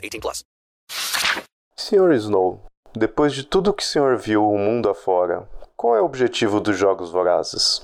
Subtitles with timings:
[0.00, 0.44] 18 plus.
[1.76, 2.12] Sr.
[2.14, 2.62] Snow,
[2.94, 6.76] depois de tudo que o senhor viu o mundo afora, qual é o objetivo dos
[6.76, 7.82] Jogos Vorazes?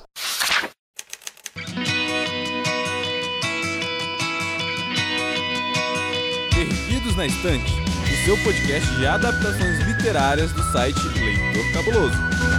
[6.54, 7.72] Perdidos na Estante,
[8.12, 12.55] o seu podcast de adaptações literárias do site Leitor Cabuloso.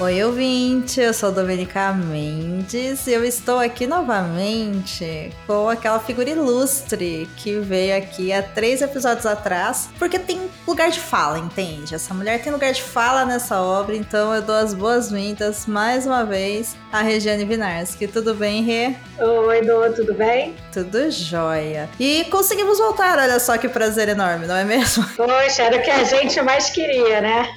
[0.00, 7.28] Oi, ouvinte, eu sou Domenica Mendes e eu estou aqui novamente com aquela figura ilustre
[7.36, 11.96] que veio aqui há três episódios atrás, porque tem lugar de fala, entende?
[11.96, 16.24] Essa mulher tem lugar de fala nessa obra, então eu dou as boas-vindas mais uma
[16.24, 18.06] vez à Regiane Vinarski.
[18.06, 18.94] Tudo bem, Rê?
[19.18, 20.54] Oi, Dô, tudo bem?
[20.72, 21.88] Tudo jóia.
[21.98, 25.04] E conseguimos voltar, olha só que prazer enorme, não é mesmo?
[25.16, 27.48] Poxa, era o que a gente mais queria, né?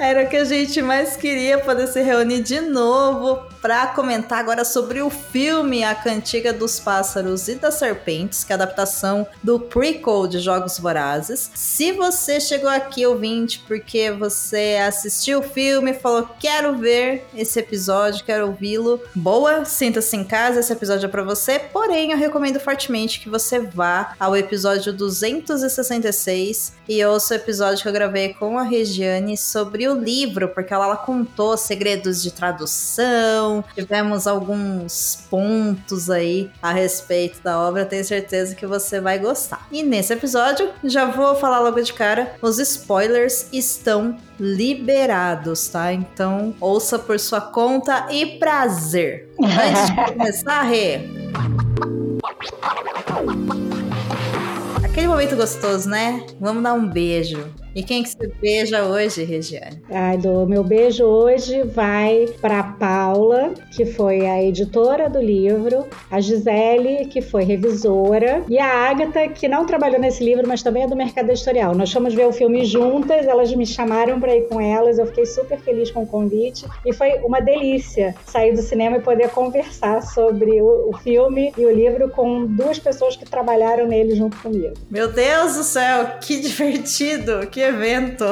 [0.00, 4.64] Era o que a gente mais queria poder se reunir de novo para comentar agora
[4.64, 9.58] sobre o filme A Cantiga dos Pássaros e das Serpentes, que é a adaptação do
[9.58, 11.50] prequel de Jogos Vorazes.
[11.52, 18.24] Se você chegou aqui ouvinte porque você assistiu o filme, falou quero ver esse episódio,
[18.24, 21.58] quero ouvi-lo, boa, sinta-se em casa, esse episódio é para você.
[21.58, 27.88] Porém, eu recomendo fortemente que você vá ao episódio 266 e ouça o episódio que
[27.88, 33.64] eu gravei com a Regiane sobre o livro, porque ela, ela contou segredos de tradução,
[33.74, 39.66] tivemos alguns pontos aí a respeito da obra, tenho certeza que você vai gostar.
[39.70, 45.92] E nesse episódio, já vou falar logo de cara, os spoilers estão liberados, tá?
[45.92, 49.30] Então, ouça por sua conta e prazer.
[49.40, 51.00] Antes de começar, Rê.
[54.84, 56.26] Aquele momento gostoso, né?
[56.40, 57.52] Vamos dar um beijo.
[57.76, 59.82] E quem que se beija hoje, Regiane?
[59.90, 66.18] Ai, do meu beijo hoje vai para Paula, que foi a editora do livro, a
[66.18, 70.86] Gisele, que foi revisora, e a Agatha, que não trabalhou nesse livro, mas também é
[70.86, 71.74] do mercado editorial.
[71.74, 75.26] Nós fomos ver o filme juntas, elas me chamaram para ir com elas, eu fiquei
[75.26, 80.00] super feliz com o convite e foi uma delícia sair do cinema e poder conversar
[80.00, 84.72] sobre o, o filme e o livro com duas pessoas que trabalharam nele junto comigo.
[84.90, 88.24] Meu Deus do céu, que divertido, que evento.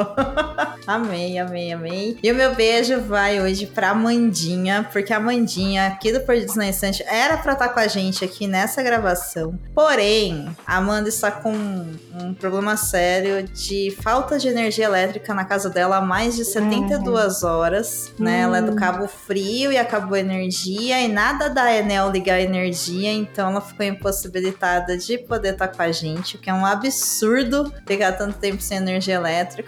[0.87, 2.17] amei, amei, amei.
[2.21, 6.67] E o meu beijo vai hoje pra Amandinha, porque a Amandinha aqui do Perdidos na
[6.67, 9.57] Instante era pra estar com a gente aqui nessa gravação.
[9.73, 15.69] Porém, a Amanda está com um problema sério de falta de energia elétrica na casa
[15.69, 17.49] dela há mais de 72 uhum.
[17.49, 18.41] horas, né?
[18.41, 22.41] Ela é do Cabo Frio e acabou a energia e nada da Enel ligar a
[22.41, 26.65] energia, então ela ficou impossibilitada de poder estar com a gente, o que é um
[26.65, 29.24] absurdo ficar tanto tempo sem energia elétrica,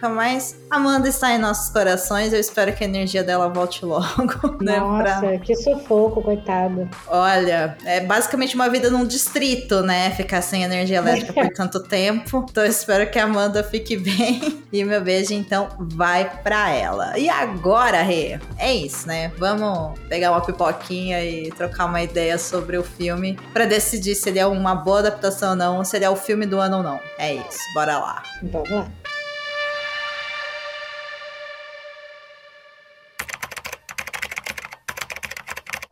[0.09, 2.33] mas Amanda está em nossos corações.
[2.33, 4.57] Eu espero que a energia dela volte logo.
[4.61, 5.37] Né, Nossa, pra...
[5.37, 6.89] que sufoco, coitado.
[7.07, 10.09] Olha, é basicamente uma vida num distrito, né?
[10.11, 12.45] Ficar sem energia elétrica por tanto tempo.
[12.49, 14.63] Então eu espero que a Amanda fique bem.
[14.71, 17.17] E meu beijo, então, vai pra ela.
[17.17, 19.31] E agora, Rê, é isso, né?
[19.37, 24.39] Vamos pegar uma pipoquinha e trocar uma ideia sobre o filme para decidir se ele
[24.39, 26.99] é uma boa adaptação ou não, se ele é o filme do ano ou não.
[27.17, 28.23] É isso, bora lá.
[28.43, 28.87] Vamos lá.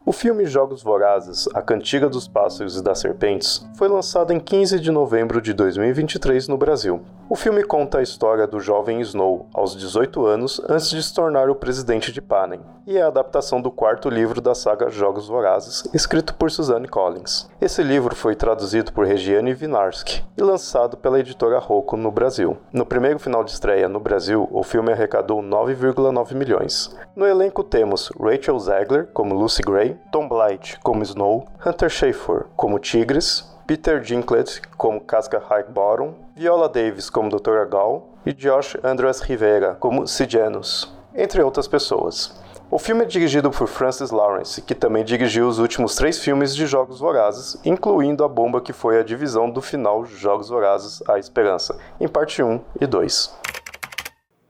[0.07, 4.80] O filme Jogos Vorazes, A Cantiga dos Pássaros e das Serpentes, foi lançado em 15
[4.80, 7.02] de novembro de 2023 no Brasil.
[7.28, 11.50] O filme conta a história do jovem Snow, aos 18 anos, antes de se tornar
[11.50, 15.90] o presidente de Panem, e é a adaptação do quarto livro da saga Jogos Vorazes,
[15.92, 17.50] escrito por Suzanne Collins.
[17.60, 22.56] Esse livro foi traduzido por Regiane Winarski e lançado pela editora Rocco no Brasil.
[22.72, 26.96] No primeiro final de estreia no Brasil, o filme arrecadou 9,9 milhões.
[27.16, 32.80] No elenco temos Rachel Zegler como Lucy Gray, Tom Blight como Snow, Hunter Schafer como
[32.80, 37.65] Tigres, Peter Dinklage como Casca Highbottom, Viola Davis como Dra.
[37.65, 42.39] Gal e Josh Andreas Rivera como Sigenus, entre outras pessoas.
[42.69, 46.65] O filme é dirigido por Francis Lawrence, que também dirigiu os últimos três filmes de
[46.65, 51.77] Jogos Vorazes, incluindo a bomba que foi a divisão do final Jogos Vorazes A Esperança,
[52.00, 53.33] em parte 1 e 2.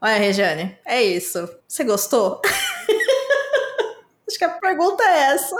[0.00, 1.48] Olha, Regiane, é isso.
[1.68, 2.40] Você gostou?
[4.28, 5.56] Acho que a pergunta é essa.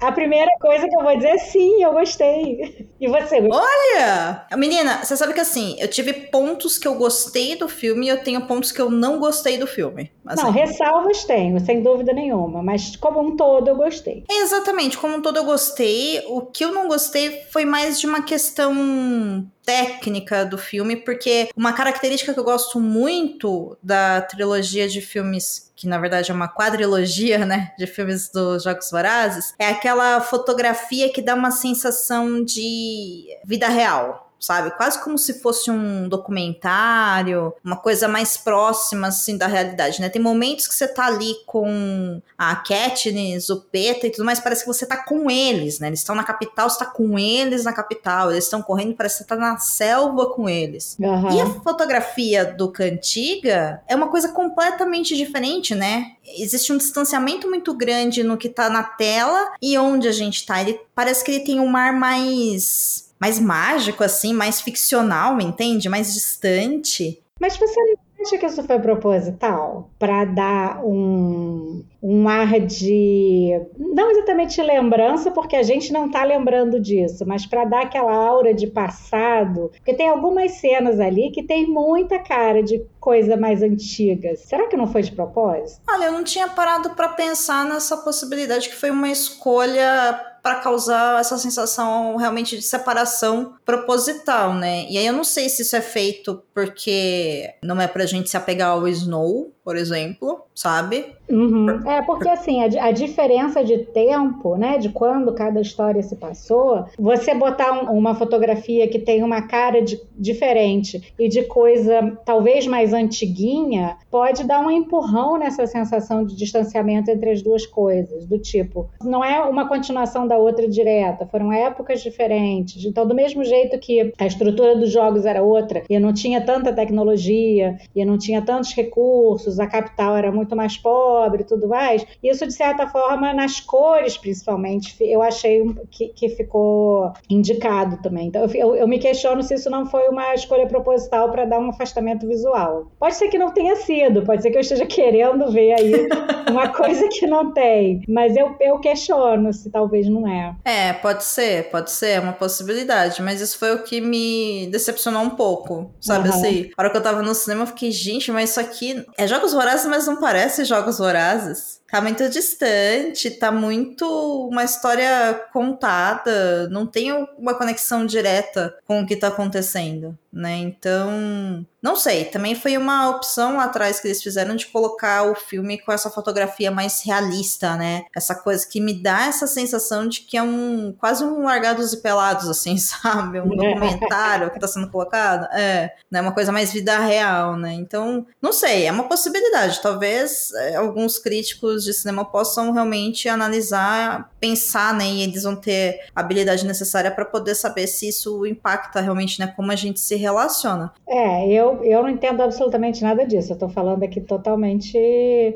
[0.00, 2.88] A primeira coisa que eu vou dizer é sim, eu gostei.
[2.98, 3.36] E você?
[3.40, 4.46] Olha!
[4.56, 8.22] Menina, você sabe que assim, eu tive pontos que eu gostei do filme e eu
[8.22, 10.10] tenho pontos que eu não gostei do filme.
[10.24, 10.42] Assim.
[10.42, 12.62] Não, ressalvas tenho, sem dúvida nenhuma.
[12.62, 14.24] Mas como um todo eu gostei.
[14.30, 16.24] Exatamente, como um todo eu gostei.
[16.28, 21.72] O que eu não gostei foi mais de uma questão técnica do filme, porque uma
[21.72, 27.46] característica que eu gosto muito da trilogia de filmes, que na verdade é uma quadrilogia,
[27.46, 33.68] né, de filmes dos Jogos Vorazes, é aquela fotografia que dá uma sensação de vida
[33.68, 34.70] real sabe?
[34.76, 40.08] Quase como se fosse um documentário, uma coisa mais próxima, assim, da realidade, né?
[40.08, 44.62] Tem momentos que você tá ali com a Katniss, o Peta e tudo mais, parece
[44.62, 45.88] que você tá com eles, né?
[45.88, 49.22] Eles estão na capital, você tá com eles na capital, eles estão correndo, parece que
[49.24, 50.96] você tá na selva com eles.
[50.98, 51.30] Uhum.
[51.32, 56.12] E a fotografia do Cantiga é uma coisa completamente diferente, né?
[56.24, 60.60] Existe um distanciamento muito grande no que tá na tela e onde a gente tá.
[60.62, 65.88] Ele parece que ele tem um mar mais mais mágico, assim, mais ficcional, entende?
[65.88, 67.22] Mais distante.
[67.38, 69.90] Mas você não acha que isso foi proposital?
[69.98, 73.50] Para dar um, um ar de.
[73.78, 78.52] Não exatamente lembrança, porque a gente não tá lembrando disso, mas para dar aquela aura
[78.52, 79.70] de passado.
[79.74, 84.36] Porque tem algumas cenas ali que tem muita cara de coisa mais antiga.
[84.36, 85.80] Será que não foi de propósito?
[85.88, 91.20] Olha, eu não tinha parado para pensar nessa possibilidade que foi uma escolha para causar
[91.20, 94.86] essa sensação realmente de separação proposital, né?
[94.88, 98.36] E aí eu não sei se isso é feito porque não é pra gente se
[98.36, 101.14] apegar ao Snow, por exemplo, sabe?
[101.30, 101.88] Uhum.
[101.88, 106.86] É, porque assim, a, a, diferença de tempo, né, de quando cada história se passou,
[106.98, 112.66] você botar um, uma fotografia que tem uma cara de, diferente e de coisa talvez
[112.66, 118.40] mais antiguinha, pode dar um empurrão nessa sensação de distanciamento entre as duas coisas, do
[118.40, 122.84] tipo, não é uma continuação da outra direta, foram épocas diferentes.
[122.84, 126.72] Então, do mesmo jeito que a estrutura dos jogos era outra, e não tinha tanta
[126.72, 132.04] tecnologia, e não tinha tantos recursos, a capital era muito mais pobre e tudo mais.
[132.22, 138.28] Isso, de certa forma, nas cores, principalmente, eu achei que, que ficou indicado também.
[138.28, 141.70] Então, eu, eu me questiono se isso não foi uma escolha proposital para dar um
[141.70, 142.90] afastamento visual.
[142.98, 146.08] Pode ser que não tenha sido, pode ser que eu esteja querendo ver aí
[146.50, 150.54] uma coisa que não tem, mas eu, eu questiono se talvez não é.
[150.64, 155.22] É, pode ser, pode ser, é uma possibilidade, mas isso foi o que me decepcionou
[155.22, 156.34] um pouco, sabe uhum.
[156.34, 156.70] assim?
[156.76, 159.39] A hora que eu tava no cinema, eu fiquei, gente, mas isso aqui é jogos
[159.40, 161.80] Jogos Vorazes, mas não parece Jogos Vorazes.
[161.90, 164.04] Tá muito distante, tá muito
[164.48, 170.58] uma história contada, não tem uma conexão direta com o que tá acontecendo, né?
[170.58, 175.78] Então, não sei, também foi uma opção atrás que eles fizeram de colocar o filme
[175.78, 178.04] com essa fotografia mais realista, né?
[178.14, 182.02] Essa coisa que me dá essa sensação de que é um quase um largados e
[182.02, 183.40] pelados, assim, sabe?
[183.40, 185.46] Um documentário que tá sendo colocado.
[185.54, 186.20] É, né?
[186.20, 187.72] Uma coisa mais vida real, né?
[187.72, 189.80] Então, não sei, é uma possibilidade.
[189.80, 195.06] Talvez é, alguns críticos de cinema possam realmente analisar, pensar, né?
[195.06, 199.46] E eles vão ter a habilidade necessária para poder saber se isso impacta realmente, né?
[199.56, 200.92] Como a gente se relaciona.
[201.08, 203.52] É, eu eu, eu não entendo absolutamente nada disso.
[203.52, 204.98] Eu tô falando aqui totalmente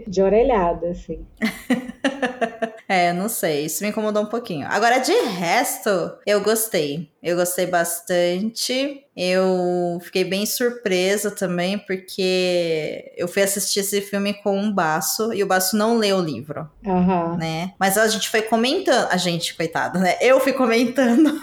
[0.07, 1.27] de orelhada, assim.
[2.89, 3.67] é, não sei.
[3.67, 4.67] Isso me incomodou um pouquinho.
[4.71, 5.91] Agora, de resto,
[6.27, 7.11] eu gostei.
[7.25, 9.03] Eu gostei bastante.
[9.17, 15.43] Eu fiquei bem surpresa também, porque eu fui assistir esse filme com um Baço e
[15.43, 16.69] o Baço não leu o livro.
[16.85, 17.37] Uhum.
[17.39, 17.73] Né?
[17.81, 19.09] Mas a gente foi comentando.
[19.11, 20.19] A gente, coitado, né?
[20.21, 21.41] Eu fui comentando.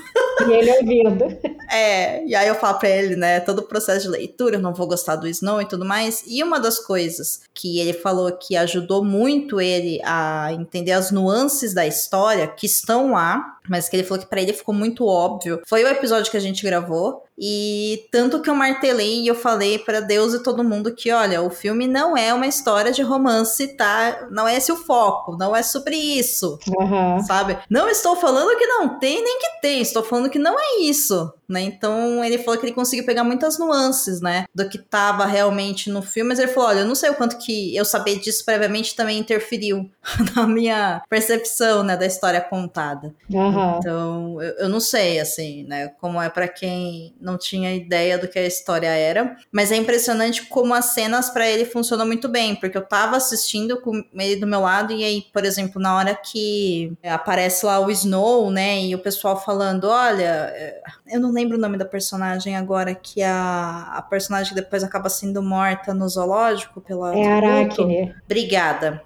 [0.47, 1.25] E ele ouvindo.
[1.73, 4.73] É, e aí eu falo pra ele, né, todo o processo de leitura, eu não
[4.73, 6.21] vou gostar do Snow e tudo mais.
[6.27, 11.73] E uma das coisas que ele falou que ajudou muito ele a entender as nuances
[11.73, 15.62] da história que estão lá, mas que ele falou que para ele ficou muito óbvio,
[15.68, 19.79] foi o episódio que a gente gravou, e tanto que eu martelei e eu falei
[19.79, 23.75] para Deus e todo mundo que, olha, o filme não é uma história de romance,
[23.75, 24.27] tá?
[24.29, 27.19] Não é esse o foco, não é sobre isso, uhum.
[27.21, 27.57] sabe?
[27.67, 31.33] Não estou falando que não tem nem que tem, estou falando que não é isso
[31.51, 31.62] né?
[31.62, 34.45] Então ele falou que ele conseguiu pegar muitas nuances, né?
[34.55, 37.38] Do que tava realmente no filme, mas ele falou: olha, eu não sei o quanto
[37.38, 39.89] que eu saber disso previamente também interferiu
[40.36, 43.13] na minha percepção, né, da história contada.
[43.33, 43.77] Aham.
[43.77, 48.27] Então, eu, eu não sei, assim, né, como é pra quem não tinha ideia do
[48.27, 52.55] que a história era, mas é impressionante como as cenas pra ele funcionam muito bem,
[52.55, 56.15] porque eu tava assistindo com ele do meu lado e aí, por exemplo, na hora
[56.15, 61.57] que aparece lá o Snow, né, e o pessoal falando, olha, é, eu não lembro
[61.57, 66.81] o nome da personagem agora, que a, a personagem depois acaba sendo morta no zoológico
[66.81, 68.13] pela É Aracne.
[68.25, 69.03] Obrigada.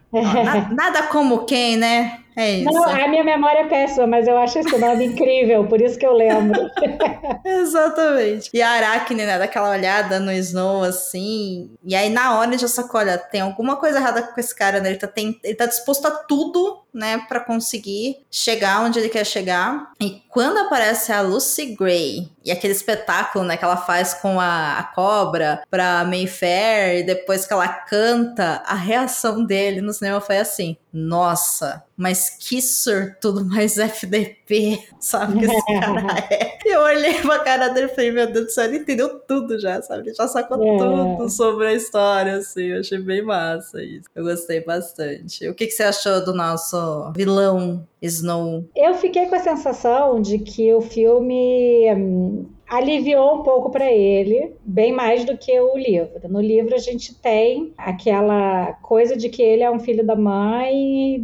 [0.72, 2.25] Nada como quem, né?
[2.36, 2.72] É isso.
[2.72, 6.06] Não, a minha memória é péssima, mas eu acho esse nome incrível, por isso que
[6.06, 6.70] eu lembro.
[7.46, 8.50] Exatamente.
[8.54, 11.72] E a Aracne, né, daquela olhada no Snow, assim.
[11.84, 14.89] E aí, na hora, já sacou, olha, tem alguma coisa errada com esse cara, né?
[14.89, 19.25] Ele tá, tem- ele tá disposto a tudo, né, pra conseguir chegar onde ele quer
[19.25, 19.92] chegar.
[20.00, 24.78] E quando aparece a Lucy Gray e aquele espetáculo, né, que ela faz com a,
[24.78, 30.38] a cobra pra Mayfair, e depois que ela canta, a reação dele no cinema foi
[30.38, 34.45] assim: nossa, mas que sortudo mais FDP,
[35.00, 35.40] sabe?
[35.40, 36.58] Que esse cara é.
[36.66, 39.82] Eu olhei pra cara dele e falei, meu Deus do céu, ele entendeu tudo já,
[39.82, 40.10] sabe?
[40.10, 40.78] Ele já sacou É.
[40.78, 42.64] tudo sobre a história, assim.
[42.66, 44.06] Eu achei bem massa isso.
[44.16, 45.48] Eu gostei bastante.
[45.48, 48.66] O que, que você achou do nosso vilão Snow?
[48.75, 54.53] Eu fiquei com a sensação de que o filme hum, aliviou um pouco para ele,
[54.65, 56.10] bem mais do que o livro.
[56.29, 61.24] No livro a gente tem aquela coisa de que ele é um filho da mãe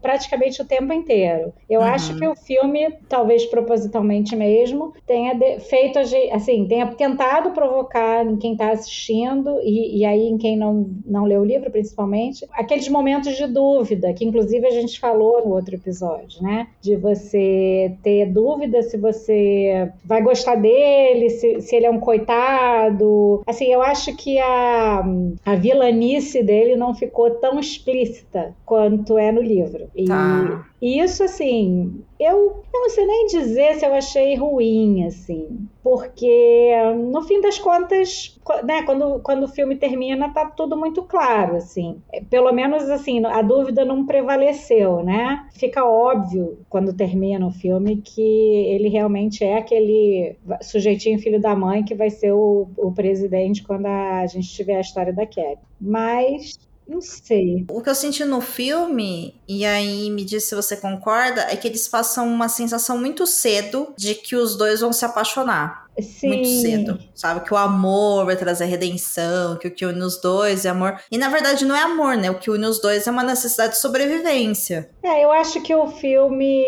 [0.00, 1.52] praticamente o tempo inteiro.
[1.68, 1.86] Eu Uhum.
[1.86, 5.98] acho que o filme, talvez propositalmente mesmo, tenha feito
[6.32, 11.24] assim, tenha tentado provocar em quem está assistindo e, e aí em quem não, não
[11.24, 15.74] leu o livro, principalmente, aqueles momentos de dúvida, que inclusive a gente falou no outro
[15.74, 16.68] episódio, né?
[16.80, 23.42] De você ter dúvida se você vai gostar dele, se, se ele é um coitado.
[23.46, 25.04] Assim, eu acho que a,
[25.44, 29.88] a vilanice dele não ficou tão explícita quanto é no livro.
[29.94, 30.66] E, Tá.
[30.82, 36.72] E isso, assim, eu, eu não sei nem dizer se eu achei ruim, assim, porque
[37.12, 41.54] no fim das contas, co- né, quando, quando o filme termina, tá tudo muito claro,
[41.56, 42.02] assim.
[42.12, 45.48] É, Pelo menos, assim, a dúvida não prevaleceu, né?
[45.54, 51.84] Fica óbvio quando termina o filme que ele realmente é aquele sujeitinho filho da mãe
[51.84, 55.58] que vai ser o, o presidente quando a gente tiver a história da Kelly.
[55.80, 56.52] Mas,
[56.86, 57.64] não sei.
[57.70, 61.66] O que eu senti no filme, e aí me diz se você concorda, é que
[61.68, 65.81] eles passam uma sensação muito cedo de que os dois vão se apaixonar.
[66.00, 66.28] Sim.
[66.28, 67.44] Muito cedo, sabe?
[67.44, 70.98] Que o amor vai trazer redenção, que o que une os dois é amor.
[71.10, 72.30] E na verdade não é amor, né?
[72.30, 74.88] O que une os dois é uma necessidade de sobrevivência.
[75.02, 76.64] É, eu acho que o filme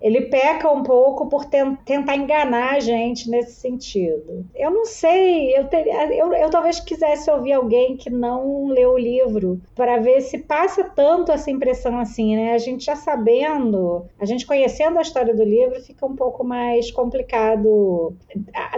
[0.00, 4.44] ele peca um pouco por ten- tentar enganar a gente nesse sentido.
[4.54, 8.98] Eu não sei, eu, teria- eu, eu talvez quisesse ouvir alguém que não leu o
[8.98, 12.52] livro para ver se passa tanto essa impressão assim, né?
[12.54, 16.90] A gente já sabendo, a gente conhecendo a história do livro, fica um pouco mais
[16.90, 18.14] complicado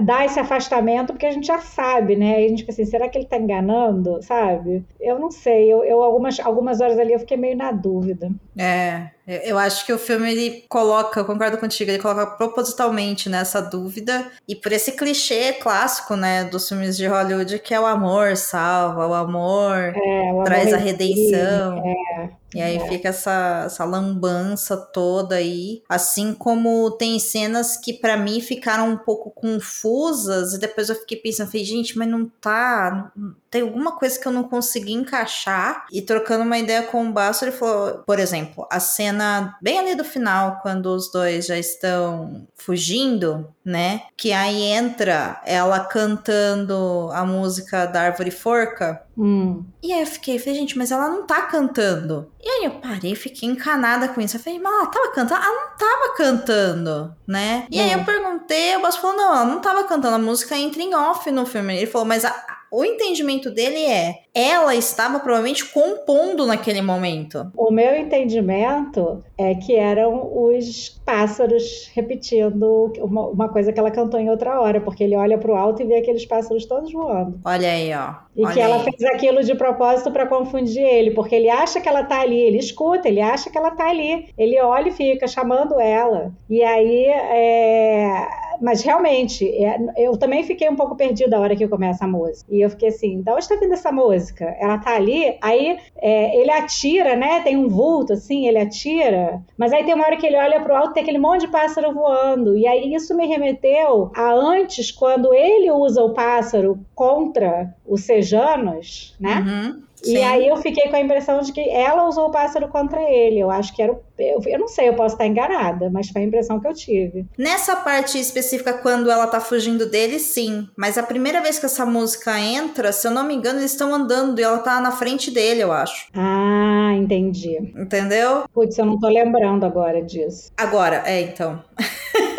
[0.02, 2.36] dar esse afastamento, porque a gente já sabe, né?
[2.36, 4.84] A gente fica assim, será que ele tá enganando, sabe?
[5.00, 8.30] Eu não sei, eu, eu algumas, algumas horas ali eu fiquei meio na dúvida.
[8.56, 13.60] É, eu acho que o filme ele coloca, eu concordo contigo, ele coloca propositalmente nessa
[13.60, 18.36] dúvida e por esse clichê clássico, né, dos filmes de Hollywood que é o amor
[18.36, 19.92] salva, o amor É,
[20.26, 21.78] o amor traz a redenção.
[21.84, 22.42] é.
[22.54, 22.86] E aí É.
[22.86, 25.82] fica essa, essa lambança toda aí.
[25.88, 30.52] Assim como tem cenas que pra mim ficaram um pouco confusas.
[30.52, 33.10] E depois eu fiquei pensando, falei, gente, mas não tá.
[33.16, 35.86] não- Tem alguma coisa que eu não consegui encaixar.
[35.92, 39.11] E trocando uma ideia com o Basso, ele falou, por exemplo, a cena
[39.60, 44.02] bem ali do final, quando os dois já estão fugindo, né?
[44.16, 49.02] Que aí entra ela cantando a música da Árvore Forca.
[49.16, 49.64] Hum.
[49.82, 52.30] E aí eu fiquei, falei, gente, mas ela não tá cantando.
[52.42, 54.36] E aí eu parei, fiquei encanada com isso.
[54.36, 55.42] Eu falei, mas ela tava cantando?
[55.44, 57.66] Ela não tava cantando, né?
[57.70, 57.94] E aí É.
[57.94, 61.30] eu perguntei, o boss falou, não, ela não tava cantando, a música entra em off
[61.30, 61.76] no filme.
[61.76, 67.52] Ele falou, mas a- o entendimento dele é, ela estava provavelmente compondo naquele momento.
[67.54, 74.18] O meu entendimento é que eram os pássaros repetindo uma, uma coisa que ela cantou
[74.18, 77.38] em outra hora, porque ele olha pro alto e vê aqueles pássaros todos voando.
[77.44, 78.14] Olha aí, ó.
[78.34, 78.84] E Olha que ela aí.
[78.84, 82.58] fez aquilo de propósito para confundir ele, porque ele acha que ela tá ali, ele
[82.58, 84.28] escuta, ele acha que ela tá ali.
[84.38, 86.32] Ele olha e fica chamando ela.
[86.48, 88.28] E aí, é,
[88.62, 92.54] mas realmente, é, eu também fiquei um pouco perdida a hora que começa a música.
[92.54, 94.44] E eu fiquei assim, da onde tá vindo essa música?
[94.58, 97.40] Ela tá ali, aí é, ele atira, né?
[97.40, 100.74] Tem um vulto, assim, ele atira, mas aí tem uma hora que ele olha pro
[100.74, 102.56] alto, tem aquele monte de pássaro voando.
[102.56, 109.16] E aí isso me remeteu a antes, quando ele usa o pássaro contra os sejanos,
[109.18, 109.40] né?
[109.40, 109.82] Uhum.
[110.04, 110.24] E Sim.
[110.24, 113.38] aí eu fiquei com a impressão de que ela usou o pássaro contra ele.
[113.38, 114.00] Eu acho que era o.
[114.18, 117.26] Eu, eu não sei, eu posso estar enganada, mas foi a impressão que eu tive.
[117.36, 120.68] Nessa parte específica, quando ela tá fugindo dele, sim.
[120.76, 123.92] Mas a primeira vez que essa música entra, se eu não me engano, eles estão
[123.92, 126.06] andando e ela tá na frente dele, eu acho.
[126.14, 127.56] Ah, entendi.
[127.76, 128.44] Entendeu?
[128.52, 130.52] Putz, eu não tô lembrando agora disso.
[130.56, 131.62] Agora, é, então.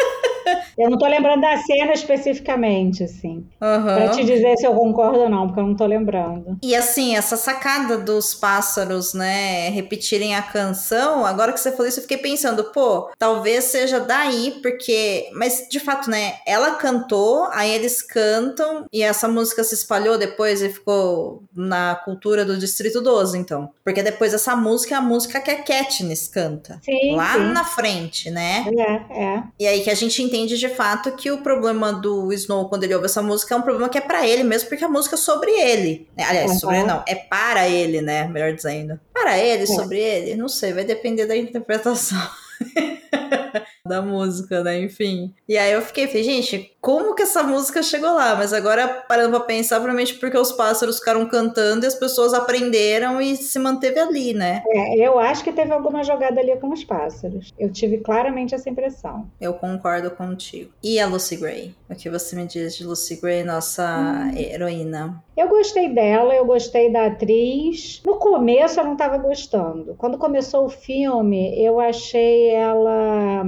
[0.78, 3.46] Eu não tô lembrando da cena especificamente, assim.
[3.62, 3.84] Uhum.
[3.84, 6.58] Pra te dizer se eu concordo ou não, porque eu não tô lembrando.
[6.62, 12.00] E assim, essa sacada dos pássaros, né, repetirem a canção, agora que você falou isso,
[12.00, 15.30] eu fiquei pensando, pô, talvez seja daí, porque.
[15.34, 20.62] Mas de fato, né, ela cantou, aí eles cantam, e essa música se espalhou depois
[20.62, 23.72] e ficou na cultura do Distrito 12, então.
[23.84, 26.80] Porque depois essa música é a música que a Katniss canta.
[26.84, 27.52] Sim, lá sim.
[27.52, 28.66] na frente, né?
[28.78, 29.44] É, é.
[29.60, 32.94] E aí que a gente entende de fato que o problema do Snow quando ele
[32.96, 35.18] ouve essa música é um problema que é pra ele mesmo, porque a música é
[35.18, 36.08] sobre ele.
[36.18, 36.24] né?
[36.26, 36.60] Aliás, Uhum.
[36.60, 38.28] sobre ele não, é para ele, né?
[38.28, 39.00] Melhor dizendo.
[39.14, 42.18] Para ele, sobre ele, não sei, vai depender da interpretação.
[43.86, 44.80] da música, né?
[44.80, 45.34] Enfim.
[45.48, 48.34] E aí eu fiquei, falei, gente, como que essa música chegou lá?
[48.34, 53.20] Mas agora, parando pra pensar, provavelmente porque os pássaros ficaram cantando e as pessoas aprenderam
[53.20, 54.64] e se manteve ali, né?
[54.68, 57.52] É, eu acho que teve alguma jogada ali com os pássaros.
[57.60, 59.30] Eu tive claramente essa impressão.
[59.40, 60.72] Eu concordo contigo.
[60.82, 61.76] E a Lucy Gray?
[61.90, 65.22] O que você me diz de Lucy Gray, nossa heroína?
[65.36, 68.02] Eu gostei dela, eu gostei da atriz.
[68.06, 69.94] No começo eu não estava gostando.
[69.98, 73.44] Quando começou o filme, eu achei ela.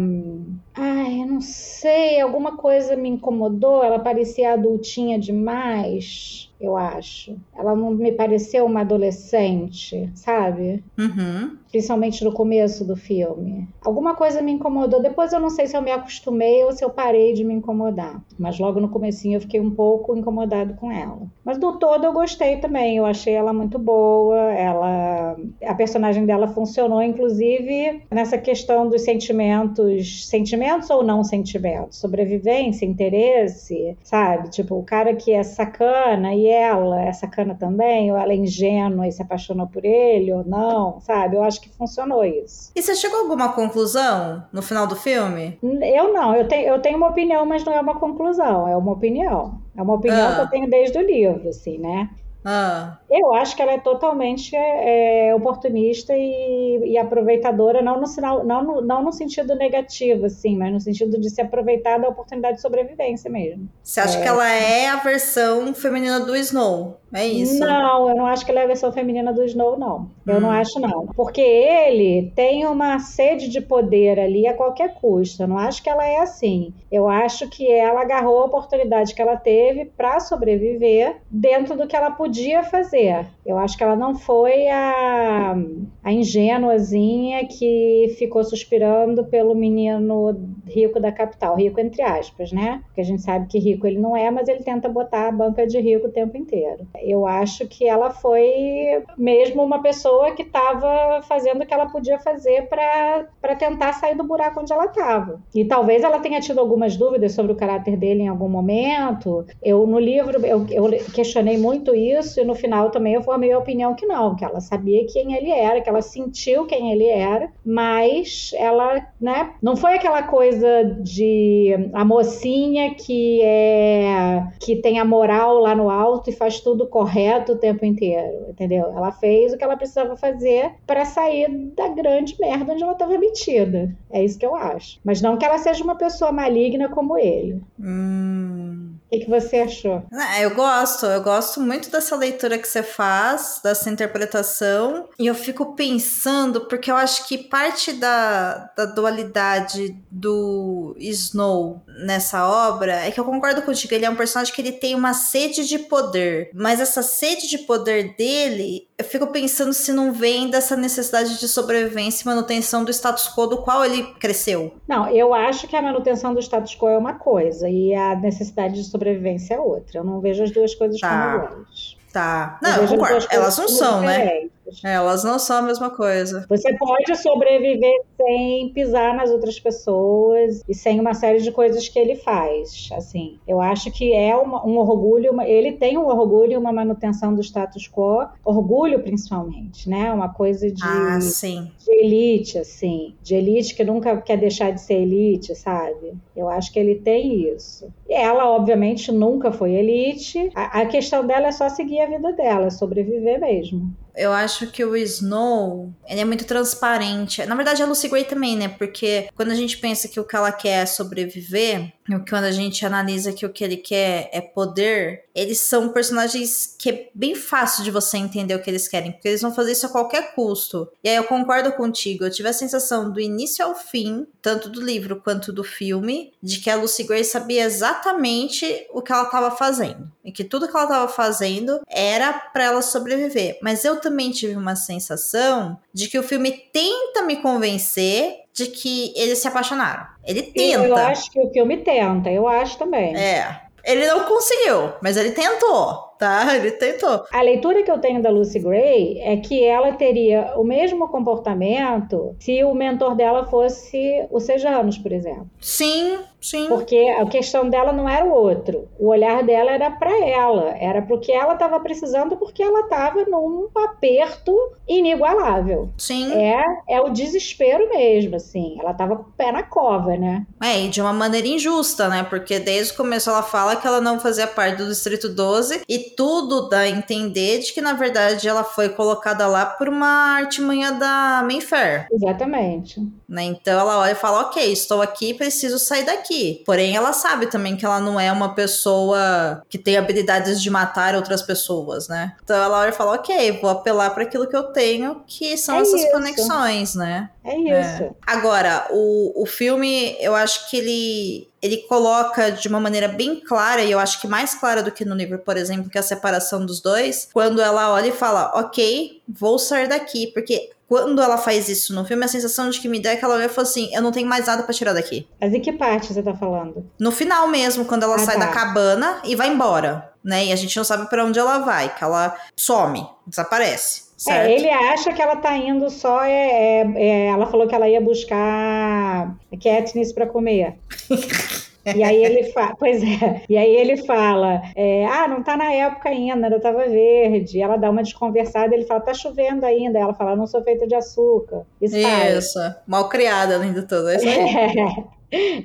[0.74, 3.84] Ai, eu não sei, alguma coisa me incomodou.
[3.84, 7.36] Ela parecia adultinha demais, eu acho.
[7.58, 10.84] Ela não me pareceu uma adolescente, sabe?
[10.98, 11.58] Uhum.
[11.70, 13.68] Principalmente no começo do filme.
[13.84, 15.02] Alguma coisa me incomodou.
[15.02, 18.24] Depois eu não sei se eu me acostumei ou se eu parei de me incomodar.
[18.40, 21.28] Mas logo no comecinho eu fiquei um pouco incomodado com ela.
[21.44, 22.98] Mas do todo eu gostei também.
[22.98, 24.54] Eu achei ela muito boa.
[24.54, 25.36] Ela,
[25.66, 33.98] a personagem dela funcionou, inclusive nessa questão dos sentimentos, sentimentos ou não sentimentos, sobrevivência, interesse,
[34.02, 34.50] sabe?
[34.50, 39.08] Tipo o cara que é sacana e ela é sacana também, ou ela é ingênua
[39.08, 41.36] e se apaixonou por ele ou não, sabe?
[41.36, 42.72] Eu acho que funcionou isso.
[42.76, 45.58] E você chegou a alguma conclusão no final do filme?
[45.64, 48.92] Eu não, eu tenho, eu tenho uma opinião, mas não é uma conclusão, é uma
[48.92, 49.60] opinião.
[49.78, 50.36] É uma opinião Ah.
[50.36, 52.10] que eu tenho desde o livro, assim, né?
[52.48, 58.44] Ah, Eu acho que ela é totalmente é, oportunista e, e aproveitadora, não no, sinal,
[58.44, 62.58] não, no, não no sentido negativo, assim, mas no sentido de se aproveitar da oportunidade
[62.58, 63.70] de sobrevivência mesmo.
[63.82, 64.22] você acha É.
[64.22, 67.00] que ela é a versão feminina do Snow?
[67.14, 67.60] É isso?
[67.60, 70.10] Não, eu não acho que ela é a versão feminina do Snow, não.
[70.28, 70.40] Eu Hum.
[70.42, 71.08] não acho, não.
[71.16, 75.44] Porque ele tem uma sede de poder ali a qualquer custo.
[75.44, 76.74] Eu não acho que ela é assim.
[76.92, 81.96] Eu acho que ela agarrou a oportunidade que ela teve para sobreviver dentro do que
[81.96, 83.05] ela podia fazer.
[83.46, 85.56] Eu acho que ela não foi a,
[86.04, 90.36] a ingênuazinha que ficou suspirando pelo menino
[90.68, 91.56] rico da capital.
[91.56, 92.82] Rico entre aspas, né?
[92.88, 95.68] Porque a gente sabe que rico ele não é, mas ele tenta botar a banca
[95.68, 96.88] de rico o tempo inteiro.
[97.02, 102.20] Eu acho que ela foi mesmo uma pessoa que estava fazendo o que ela podia
[102.20, 105.40] fazer para tentar sair do buraco onde ela estava.
[105.54, 109.46] E talvez ela tenha tido algumas dúvidas sobre o caráter dele em algum momento.
[109.62, 113.60] Eu, no livro, eu, eu questionei muito isso, e no final também eu formei a
[113.60, 117.50] opinião que não, que ela sabia quem ele era, que ela sentiu quem ele era,
[117.66, 125.06] mas ela, né, não foi aquela coisa de a mocinha que é que tem a
[125.06, 128.92] moral lá no alto e faz tudo correto o tempo inteiro, entendeu?
[128.96, 133.18] Ela fez o que ela precisava fazer para sair da grande merda onde ela estava
[133.18, 133.96] metida.
[134.12, 135.00] É isso que eu acho.
[135.04, 137.62] Mas não que ela seja uma pessoa maligna como ele.
[137.80, 138.95] Hum.
[139.06, 140.04] O que, que você achou?
[140.12, 145.36] Ah, Eu gosto, eu gosto muito dessa leitura que você faz, dessa interpretação, e eu
[145.36, 153.12] fico pensando, porque eu acho que parte da, da dualidade do Snow nessa obra é
[153.12, 156.50] que eu concordo contigo, ele é um personagem que ele tem uma sede de poder,
[156.54, 161.48] mas essa sede de poder dele, eu fico pensando se não vem dessa necessidade de
[161.48, 164.74] sobrevivência e manutenção do status quo do qual ele cresceu.
[164.88, 168.76] Não, eu acho que a manutenção do status quo é uma coisa e a necessidade
[168.76, 170.00] de sobrevivência é outra.
[170.00, 171.10] Eu não vejo as duas coisas Tá.
[171.40, 171.98] como iguais.
[172.12, 172.58] Tá.
[172.62, 173.28] Não, eu concordo.
[173.30, 174.48] Elas não são, né?
[174.84, 176.46] É, elas não são a mesma coisa.
[176.50, 182.00] Você pode sobreviver sem pisar nas outras pessoas e sem uma série de coisas que
[182.00, 182.90] ele faz.
[182.94, 186.72] Assim, eu acho que é uma, um orgulho, uma, ele tem um orgulho e uma
[186.72, 190.12] manutenção do status quo, orgulho principalmente, né?
[190.12, 191.72] Uma coisa de, ah, sim.
[191.78, 196.14] de elite, assim, de elite que nunca quer deixar de ser elite, sabe?
[196.36, 197.88] Eu acho que ele tem isso.
[198.08, 200.52] E ela, obviamente, nunca foi elite.
[200.56, 203.94] A, a questão dela é só seguir a vida dela, sobreviver mesmo.
[204.16, 207.46] Eu acho que o Snow, ele é muito transparente.
[207.46, 208.68] Na verdade, a Lucy Gray também, né?
[208.68, 212.52] Porque quando a gente pensa que o que ela quer é sobreviver, e quando a
[212.52, 217.34] gente analisa que o que ele quer é poder, eles são personagens que é bem
[217.34, 220.36] fácil de você entender o que eles querem, porque eles vão fazer isso a qualquer
[220.36, 220.88] custo.
[221.04, 224.82] E aí eu concordo contigo, eu tive a sensação do início ao fim, tanto do
[224.82, 229.50] livro quanto do filme, de que a Lucy Gray sabia exatamente o que ela estava
[229.50, 230.12] fazendo.
[230.24, 233.58] E que tudo que ela estava fazendo era para ela sobreviver.
[233.62, 239.12] Mas eu também tive uma sensação de que o filme tenta me convencer de que
[239.16, 240.06] eles se apaixonaram.
[240.24, 240.86] Ele tenta.
[240.86, 243.16] Eu acho que o filme tenta, eu acho também.
[243.18, 243.62] É.
[243.84, 246.56] Ele não conseguiu, mas ele tentou tá?
[246.56, 247.24] Ele tentou.
[247.32, 252.36] A leitura que eu tenho da Lucy Gray é que ela teria o mesmo comportamento
[252.40, 255.50] se o mentor dela fosse o Sejanos, por exemplo.
[255.60, 256.68] Sim, sim.
[256.68, 258.88] Porque a questão dela não era o outro.
[259.00, 263.24] O olhar dela era para ela, era pro que ela estava precisando porque ela estava
[263.26, 264.56] num aperto
[264.88, 265.90] inigualável.
[265.98, 266.32] Sim.
[266.34, 268.78] É, é o desespero mesmo, assim.
[268.80, 270.46] Ela estava com o pé na cova, né?
[270.62, 272.24] É, e de uma maneira injusta, né?
[272.24, 276.00] Porque desde o começo ela fala que ela não fazia parte do Distrito 12 e
[276.00, 280.92] tudo dá a entender de que, na verdade, ela foi colocada lá por uma artimanha
[280.92, 282.08] da Mayfair.
[282.12, 283.02] Exatamente.
[283.28, 283.44] Né?
[283.44, 286.35] Então ela olha e fala: Ok, estou aqui, preciso sair daqui.
[286.66, 291.16] Porém, ela sabe também que ela não é uma pessoa que tem habilidades de matar
[291.16, 292.36] outras pessoas, né?
[292.44, 295.78] Então ela olha e fala: Ok, vou apelar para aquilo que eu tenho, que são
[295.78, 296.12] É essas isso.
[296.12, 297.30] conexões, né?
[297.44, 298.16] É isso.
[298.26, 303.84] Agora, o, o filme, eu acho que ele, ele coloca de uma maneira bem clara,
[303.84, 306.04] e eu acho que mais clara do que no livro, por exemplo, que é a
[306.04, 311.38] separação dos dois, quando ela olha e fala, ok, vou sair daqui, porque quando ela
[311.38, 313.50] faz isso no filme, a sensação de que me dá é que ela olha e
[313.50, 315.28] fala assim, eu não tenho mais nada pra tirar daqui.
[315.42, 316.86] Mas em que parte você tá falando?
[317.00, 318.46] No final mesmo, quando ela Ah, sai tá.
[318.46, 320.46] da cabana e vai embora, né?
[320.46, 324.06] E a gente não sabe pra onde ela vai, que ela some, desaparece.
[324.18, 324.48] Certo?
[324.48, 326.24] É, ele acha que ela tá indo só.
[326.24, 330.78] É, é- é- ela falou que ela ia buscar Katniss pra comer.
[331.94, 335.72] E aí ele fala, pois é, e aí ele fala, é, ah, não tá na
[335.72, 337.62] época ainda, ainda tava verde.
[337.62, 340.00] Ela dá uma desconversada, ele fala, tá chovendo ainda.
[340.00, 341.66] Ela fala, não sou feita de açúcar.
[341.82, 342.38] E sai.
[342.38, 344.10] Isso, mal criada além de tudo.
[344.10, 344.36] É isso aí.
[344.40, 345.15] É.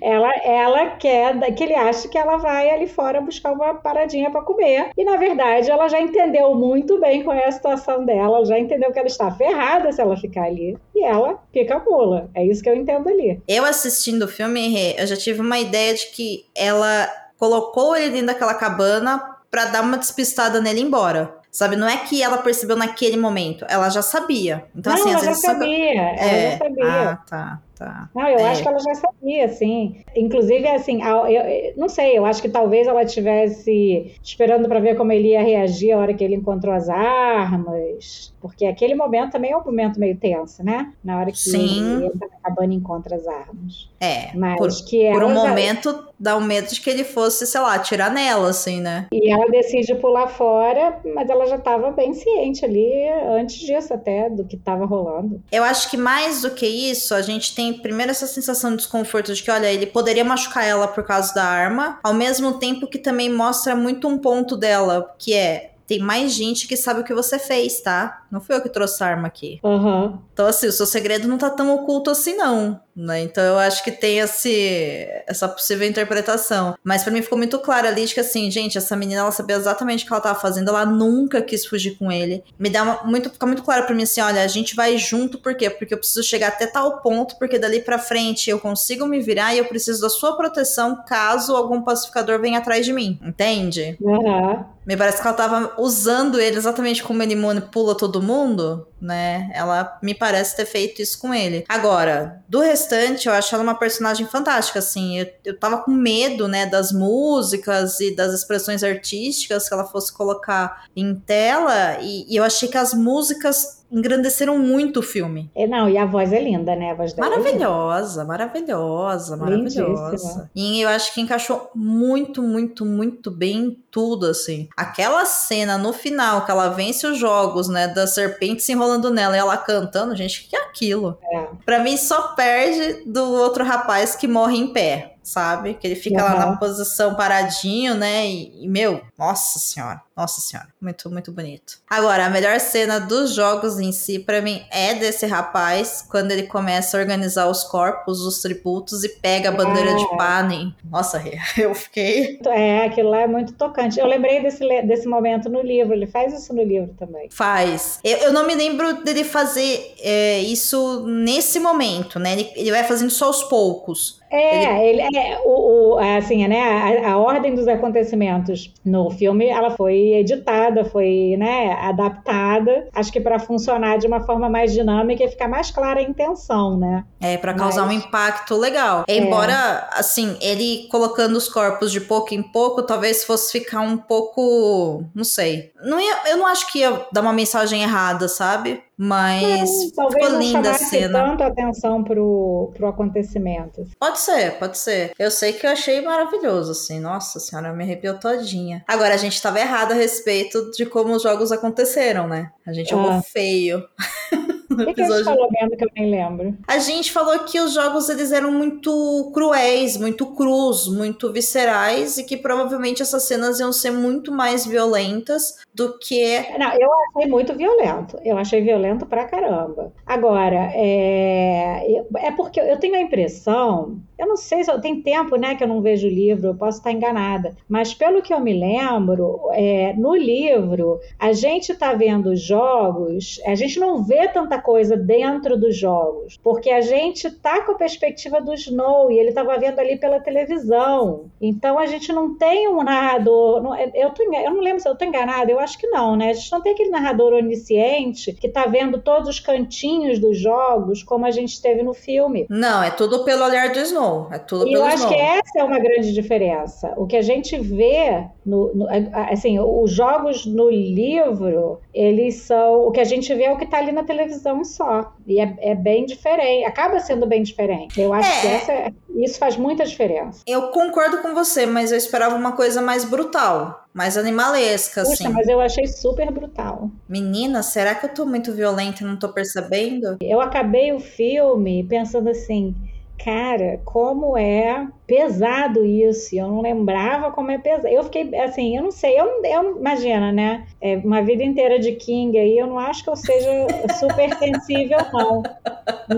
[0.01, 4.43] Ela, ela quer que ele acha que ela vai ali fora buscar uma paradinha para
[4.43, 4.91] comer.
[4.97, 8.59] E na verdade, ela já entendeu muito bem qual é a situação dela, ela já
[8.59, 10.77] entendeu que ela está ferrada se ela ficar ali.
[10.95, 12.31] E ela fica mula.
[12.35, 13.41] É isso que eu entendo ali.
[13.47, 18.27] Eu assistindo o filme, eu já tive uma ideia de que ela colocou ele dentro
[18.29, 21.35] daquela cabana pra dar uma despistada nele e ir embora.
[21.51, 24.65] Sabe, não é que ela percebeu naquele momento, ela já sabia.
[24.77, 25.45] Então, não, assim, ela às já vezes.
[25.45, 26.01] só- sabia.
[26.01, 26.51] Ela É.
[26.53, 26.85] já sabia.
[27.11, 28.09] Ah, tá, tá.
[28.15, 28.49] Não, eu É.
[28.51, 30.05] acho que ela já sabia, assim.
[30.15, 35.11] Inclusive, assim, eu, não sei, eu acho que talvez ela estivesse esperando para ver como
[35.11, 38.33] ele ia reagir a hora que ele encontrou as armas.
[38.41, 40.93] Porque aquele momento também é um momento meio tenso, né?
[41.03, 41.97] Na hora que Sim.
[42.05, 43.91] ele na cabana e encontra as armas.
[44.01, 47.61] É, Mas por, que por um momento dá um medo de que ele fosse, sei
[47.61, 49.07] lá, atirar nela, assim, né?
[49.11, 54.29] E ela decide pular fora, mas ela já estava bem ciente ali antes disso até,
[54.29, 55.43] do que estava rolando.
[55.51, 59.33] Eu acho que mais do que isso, a gente tem primeiro essa sensação de desconforto
[59.33, 62.99] de que, olha, ele poderia machucar ela por causa da arma, ao mesmo tempo que
[62.99, 65.69] também mostra muito um ponto dela, que é.
[65.87, 68.23] Tem mais gente que sabe o que você fez, tá?
[68.31, 69.59] Não fui eu que trouxe a arma aqui.
[69.65, 70.21] Aham.
[70.33, 72.81] Então, assim, o seu segredo não tá tão oculto assim, não.
[73.01, 73.23] Né?
[73.23, 76.75] Então, eu acho que tem esse, essa possível interpretação.
[76.85, 79.57] Mas pra mim ficou muito claro ali de que, assim, gente, essa menina, ela sabia
[79.57, 80.69] exatamente o que ela tava fazendo.
[80.69, 82.45] Ela nunca quis fugir com ele.
[82.59, 85.39] Me dá uma- muito, fica muito claro pra mim, assim, olha, a gente vai junto,
[85.39, 85.71] por quê?
[85.71, 89.55] Porque eu preciso chegar até tal ponto, porque dali pra frente eu consigo me virar
[89.55, 93.19] e eu preciso da sua proteção caso algum pacificador venha atrás de mim.
[93.23, 93.97] Entende?
[94.05, 94.67] Aham.
[94.87, 99.51] Me parece que ela tava usando ele exatamente como ele manipula todo mundo, né?
[99.55, 101.65] Ela me parece ter feito isso com ele.
[101.69, 105.19] Agora, do restante, eu acho ela uma personagem fantástica, assim.
[105.19, 110.13] Eu, eu tava com medo, né, das músicas e das expressões artísticas que ela fosse
[110.13, 115.51] colocar em tela, e, e eu achei que as músicas engrandeceram muito o filme.
[115.55, 116.93] É, não, e a voz é linda, né?
[116.93, 120.05] A voz dela é Maravilhosa, maravilhosa, maravilhosa.
[120.07, 120.51] Lindíssima.
[120.55, 124.69] E eu acho que encaixou muito, muito, muito bem em tudo, assim.
[124.77, 129.37] Aquela cena no final que ela vence os jogos, né, da serpente se enrolando nela
[129.37, 131.19] e ela cantando, gente, o que é aquilo?
[131.33, 131.49] É.
[131.65, 135.75] Pra mim só perde do outro rapaz que morre em pé, sabe?
[135.75, 136.39] Que ele fica lá Uhum.
[136.53, 138.27] na posição paradinho, né?
[138.27, 141.79] E, e, meu, nossa senhora, nossa senhora, muito, muito bonito.
[141.89, 146.45] Agora, a melhor cena dos jogos em si, pra mim, é desse rapaz, quando ele
[146.45, 150.17] começa a organizar os corpos, os tributos e pega a bandeira de Ah.
[150.17, 150.75] Panem.
[150.91, 151.23] Nossa,
[151.57, 152.39] eu fiquei.
[152.47, 153.99] É, aquilo lá é muito tocante.
[153.99, 157.29] Eu lembrei desse, desse momento no livro, ele faz isso no livro também.
[157.31, 157.99] Faz.
[158.03, 162.33] Eu, eu não me lembro dele fazer é, isso nesse momento, né?
[162.33, 164.19] Ele, ele vai fazendo só aos poucos.
[164.33, 169.71] É, ele, é o, o- assim, né, a, a ordem dos acontecimentos no filme, ela
[169.71, 175.29] foi editada, foi, né, adaptada, acho que para funcionar de uma forma mais dinâmica e
[175.29, 177.05] ficar mais clara a intenção, né?
[177.21, 179.05] É, pra causar Mas- um impacto legal.
[179.09, 185.05] Embora, assim, ele colocando os corpos de pouco em pouco, talvez fosse ficar um pouco.
[185.15, 185.71] Não sei.
[185.83, 188.83] Não ia, eu não acho que ia dar uma mensagem errada, sabe?
[189.03, 191.25] Mas Não, talvez ficou não linda a cena.
[191.27, 193.87] tanto atenção pro, pro acontecimento.
[193.99, 195.13] Pode ser, pode ser.
[195.19, 197.01] Eu sei que eu achei maravilhoso, assim.
[197.01, 198.85] Nossa senhora, me arrepiou todinha.
[198.87, 202.51] Agora, a gente tava errado a respeito de como os jogos aconteceram, né?
[202.67, 203.23] A gente jogou Ah.
[203.23, 203.83] feio.
[204.85, 205.25] no O que, a gente episódio.
[205.25, 206.59] falou mesmo que eu nem lembro?
[206.67, 212.25] A gente falou que os jogos eles eram muito cruéis, muito crus, muito viscerais e
[212.25, 217.55] que provavelmente essas cenas iam ser muito mais violentas do que Não, eu achei muito
[217.55, 218.19] violento.
[218.25, 219.93] Eu achei violento pra caramba.
[220.07, 225.55] Agora, é, é porque eu tenho a impressão, eu não sei se tem tempo, né,
[225.55, 228.53] que eu não vejo o livro, eu posso estar enganada, mas pelo que eu me
[228.53, 234.61] lembro, é, no livro a gente tá vendo os jogos, a gente não vê tanta
[234.61, 239.31] coisa dentro dos jogos, porque a gente tá com a perspectiva do Snow e ele
[239.31, 241.25] estava vendo ali pela televisão.
[241.41, 243.63] Então a gente não tem um narrador.
[243.63, 246.31] não- eu, tô, eu não lembro se eu tô enganada, eu acho que não, né?
[246.31, 251.03] A gente não tem aquele narrador onisciente que tá vendo todos os cantinhos dos jogos,
[251.03, 252.47] como a gente teve no filme.
[252.49, 254.10] Não, é tudo pelo olhar do Snow.
[254.33, 255.09] É tudo E eu pelo acho Snow.
[255.15, 256.93] que essa é uma grande diferença.
[256.97, 258.87] O que a gente vê, no, no-
[259.31, 262.87] assim, os jogos no livro, eles são.
[262.87, 265.13] O que a gente vê é o que está ali na televisão só.
[265.27, 266.65] E é, é bem diferente.
[266.67, 268.01] Acaba sendo bem diferente.
[268.01, 268.41] Eu acho É.
[268.41, 270.43] que essa, isso faz muita diferença.
[270.47, 275.25] Eu concordo com você, mas eu esperava uma coisa mais brutal, mais animalesca, assim.
[275.25, 276.91] Puxa, mas eu achei super brutal.
[277.09, 280.17] Menina, será que eu tô muito violenta e não tô percebendo?
[280.23, 282.75] Eu acabei o filme pensando assim.
[283.23, 286.35] Cara, como é pesado isso.
[286.35, 287.89] Eu não lembrava como é pesado.
[287.89, 290.67] Eu fiquei assim, eu não sei, eu, eu imagina, né?
[290.81, 293.67] É, uma vida inteira de King aí, eu não acho que eu seja
[293.99, 295.43] super sensível, não.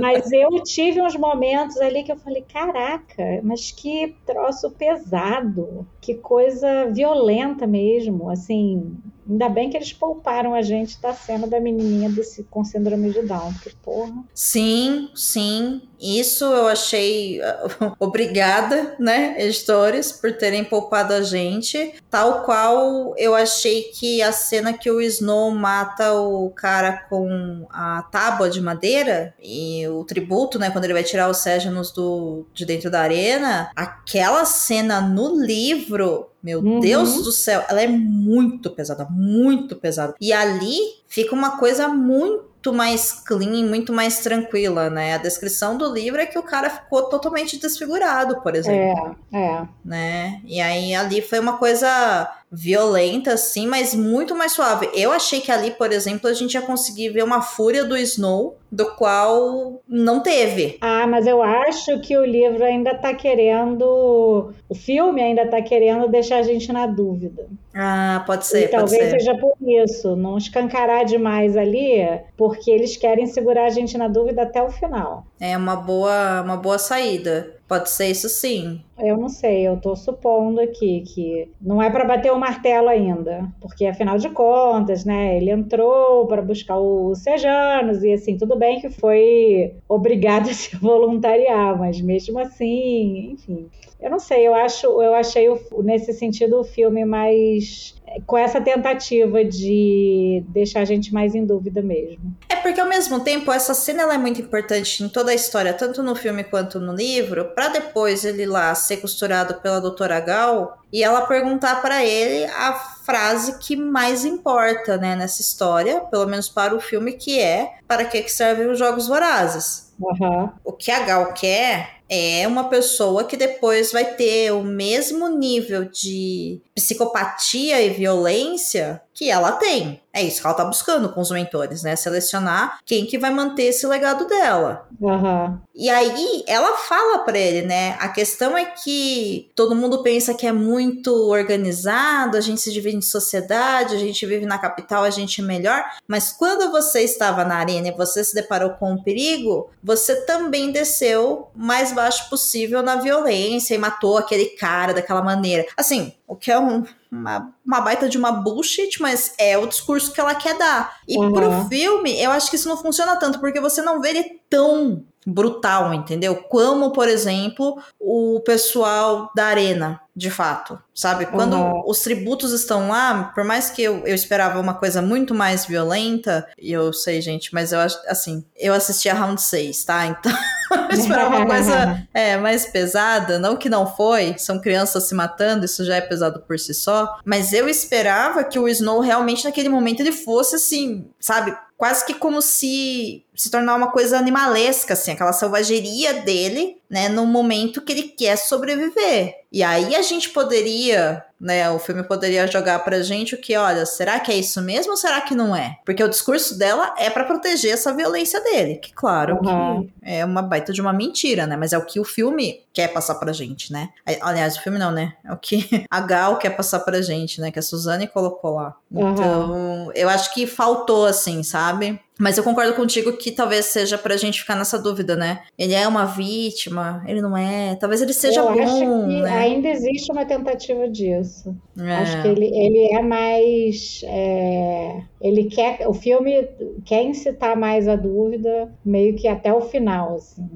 [0.00, 6.14] Mas eu tive uns momentos ali que eu falei, caraca, mas que troço pesado, que
[6.14, 8.96] coisa violenta mesmo, assim.
[9.28, 13.22] Ainda bem que eles pouparam a gente da cena da menininha desse, com síndrome de
[13.22, 14.12] Down, porque porra.
[14.34, 15.82] Sim, sim.
[16.00, 17.40] Isso eu achei
[18.00, 21.94] obrigada, né, editores, por terem poupado a gente.
[22.10, 28.02] Tal qual eu achei que a cena que o Snow mata o cara com a
[28.10, 32.64] tábua de madeira e o tributo, né, quando ele vai tirar os Ségenos do de
[32.64, 36.80] dentro da arena, aquela cena no livro meu Uhum.
[36.80, 40.14] Deus do céu, ela é muito pesada, muito pesada.
[40.20, 40.76] E ali
[41.08, 45.14] fica uma coisa muito mais clean, muito mais tranquila, né?
[45.14, 49.62] A descrição do livro é que o cara ficou totalmente desfigurado, por exemplo, É, é.
[49.84, 50.40] né?
[50.44, 54.90] E aí ali foi uma coisa violenta, assim, mas muito mais suave.
[54.94, 58.58] Eu achei que ali, por exemplo, a gente ia conseguir ver uma fúria do Snow,
[58.70, 60.76] do qual não teve.
[60.80, 64.52] Ah, mas eu acho que o livro ainda tá querendo.
[64.68, 67.46] O filme ainda tá querendo deixar a gente na dúvida.
[67.74, 69.20] Ah, pode ser, e pode talvez ser.
[69.20, 74.42] seja por isso, não escancarar demais ali, porque eles querem segurar a gente na dúvida
[74.42, 75.24] até o final.
[75.40, 77.61] É uma boa, uma boa saída.
[77.72, 78.82] Pode ser isso sim.
[78.98, 83.48] Eu não sei, eu tô supondo aqui que não é para bater o martelo ainda,
[83.62, 88.78] porque afinal de contas, né, ele entrou para buscar os Sejanos e assim, tudo bem
[88.78, 93.70] que foi obrigado a se voluntariar, mas mesmo assim, enfim.
[93.98, 97.94] Eu não sei, eu acho, eu achei o- nesse sentido o filme mais
[98.26, 102.34] com essa tentativa de deixar a gente mais em dúvida mesmo.
[102.48, 106.02] É porque ao mesmo tempo essa cena é muito importante em toda a história, tanto
[106.02, 111.02] no filme quanto no livro, para depois ele lá ser costurado pela doutora Gal e
[111.02, 112.72] ela perguntar para ele a
[113.04, 118.04] frase que mais importa, né, nessa história, pelo menos para o filme, que é para
[118.04, 119.92] que servem os jogos vorazes.
[120.00, 120.50] Uhum.
[120.64, 125.86] O que a Gal quer é uma pessoa que depois vai ter o mesmo nível
[125.86, 130.00] de psicopatia e violência que ela tem.
[130.12, 131.96] É isso que ela tá buscando com os mentores, né?
[131.96, 134.86] Selecionar quem que vai manter esse legado dela.
[135.00, 135.58] Uhum.
[135.74, 137.96] E aí ela fala para ele, né?
[137.98, 142.98] A questão é que todo mundo pensa que é muito organizado, a gente se divide
[142.98, 145.82] em sociedade, a gente vive na capital, a gente é melhor.
[146.06, 150.70] Mas quando você estava na arena e você se deparou com um perigo, você também
[150.70, 155.64] desceu mais baixo possível na violência e matou aquele cara daquela maneira.
[155.74, 160.12] Assim, o que é um, uma, uma baita de uma bullshit, mas é o discurso
[160.12, 160.96] que ela quer dar.
[161.06, 161.32] E Uhum.
[161.32, 165.04] pro filme, eu acho que isso não funciona tanto, porque você não vê ele tão
[165.26, 166.36] brutal, entendeu?
[166.36, 171.26] Como, por exemplo, o pessoal da arena, de fato, sabe?
[171.26, 171.82] Quando Uhum.
[171.86, 176.46] os tributos estão lá, por mais que eu, eu esperava uma coisa muito mais violenta,
[176.58, 180.06] e eu sei, gente, mas eu acho, assim, eu assisti a Round 6, tá?
[180.06, 180.32] Então,
[180.90, 185.64] eu esperava uma coisa é, mais pesada, não que não foi, são crianças se matando,
[185.64, 189.68] isso já é pesado por si só, mas eu esperava que o Snow realmente naquele
[189.70, 195.12] momento ele fosse assim, sabe, quase que como se se tornar uma coisa animalesca, assim,
[195.12, 199.34] aquela selvageria dele, né, no momento que ele quer sobreviver.
[199.50, 203.84] E aí a gente poderia, né, o filme poderia jogar pra gente o que, olha,
[203.86, 205.76] será que é isso mesmo ou será que não é?
[205.84, 209.84] Porque o discurso dela é pra proteger essa violência dele, que claro Uhum.
[209.84, 212.88] que é uma baita de uma mentira, né, mas é o que o filme quer
[212.88, 213.88] passar pra gente, né?
[214.22, 215.14] Aliás, o filme não, né?
[215.24, 218.74] É o que a Gal quer passar pra gente, né, que a Suzane colocou lá.
[218.90, 219.12] Uhum.
[219.12, 221.98] Então, eu acho que faltou assim, sabe?
[222.22, 225.40] Mas eu concordo contigo que talvez seja pra gente ficar nessa dúvida, né?
[225.58, 227.74] Ele é uma vítima, ele não é.
[227.74, 229.30] Talvez ele seja Eu bom, acho que né?
[229.38, 231.52] ainda existe uma tentativa disso.
[231.76, 231.96] É.
[231.96, 234.02] Acho que ele, ele é mais.
[234.04, 235.88] é, ele quer.
[235.88, 236.46] O filme
[236.84, 240.48] quer incitar mais a dúvida, meio que até o final, assim.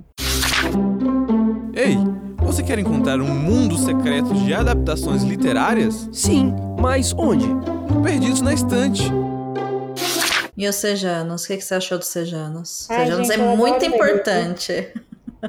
[1.74, 1.96] Ei,
[2.44, 6.08] você quer encontrar um mundo secreto de adaptações literárias?
[6.12, 7.48] Sim, mas onde?
[8.04, 9.02] Perdidos na estante.
[10.56, 11.44] E os Sejanos?
[11.44, 12.88] O que que você achou dos Sejanos?
[12.90, 14.92] Ai, Sejanos gente, é muito importante.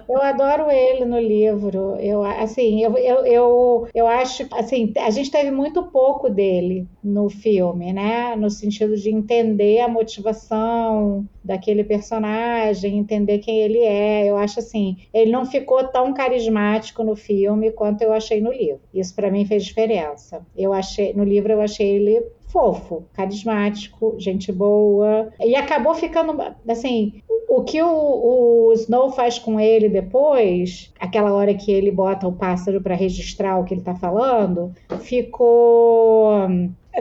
[0.07, 1.95] Eu adoro ele no livro.
[1.99, 7.29] Eu, assim, eu, eu, eu, eu acho, assim, a gente teve muito pouco dele no
[7.29, 8.35] filme, né?
[8.35, 14.29] No sentido de entender a motivação daquele personagem, entender quem ele é.
[14.29, 18.81] Eu acho assim, ele não ficou tão carismático no filme quanto eu achei no livro.
[18.93, 20.45] Isso para mim fez diferença.
[20.55, 22.23] Eu achei, no livro eu achei ele
[22.57, 25.29] fofo, carismático, gente boa.
[25.39, 26.35] E acabou ficando,
[26.67, 27.87] assim, o que o,
[28.69, 33.59] o Snow faz com ele depois, aquela hora que ele bota o pássaro para registrar
[33.59, 36.47] o que ele tá falando, ficou.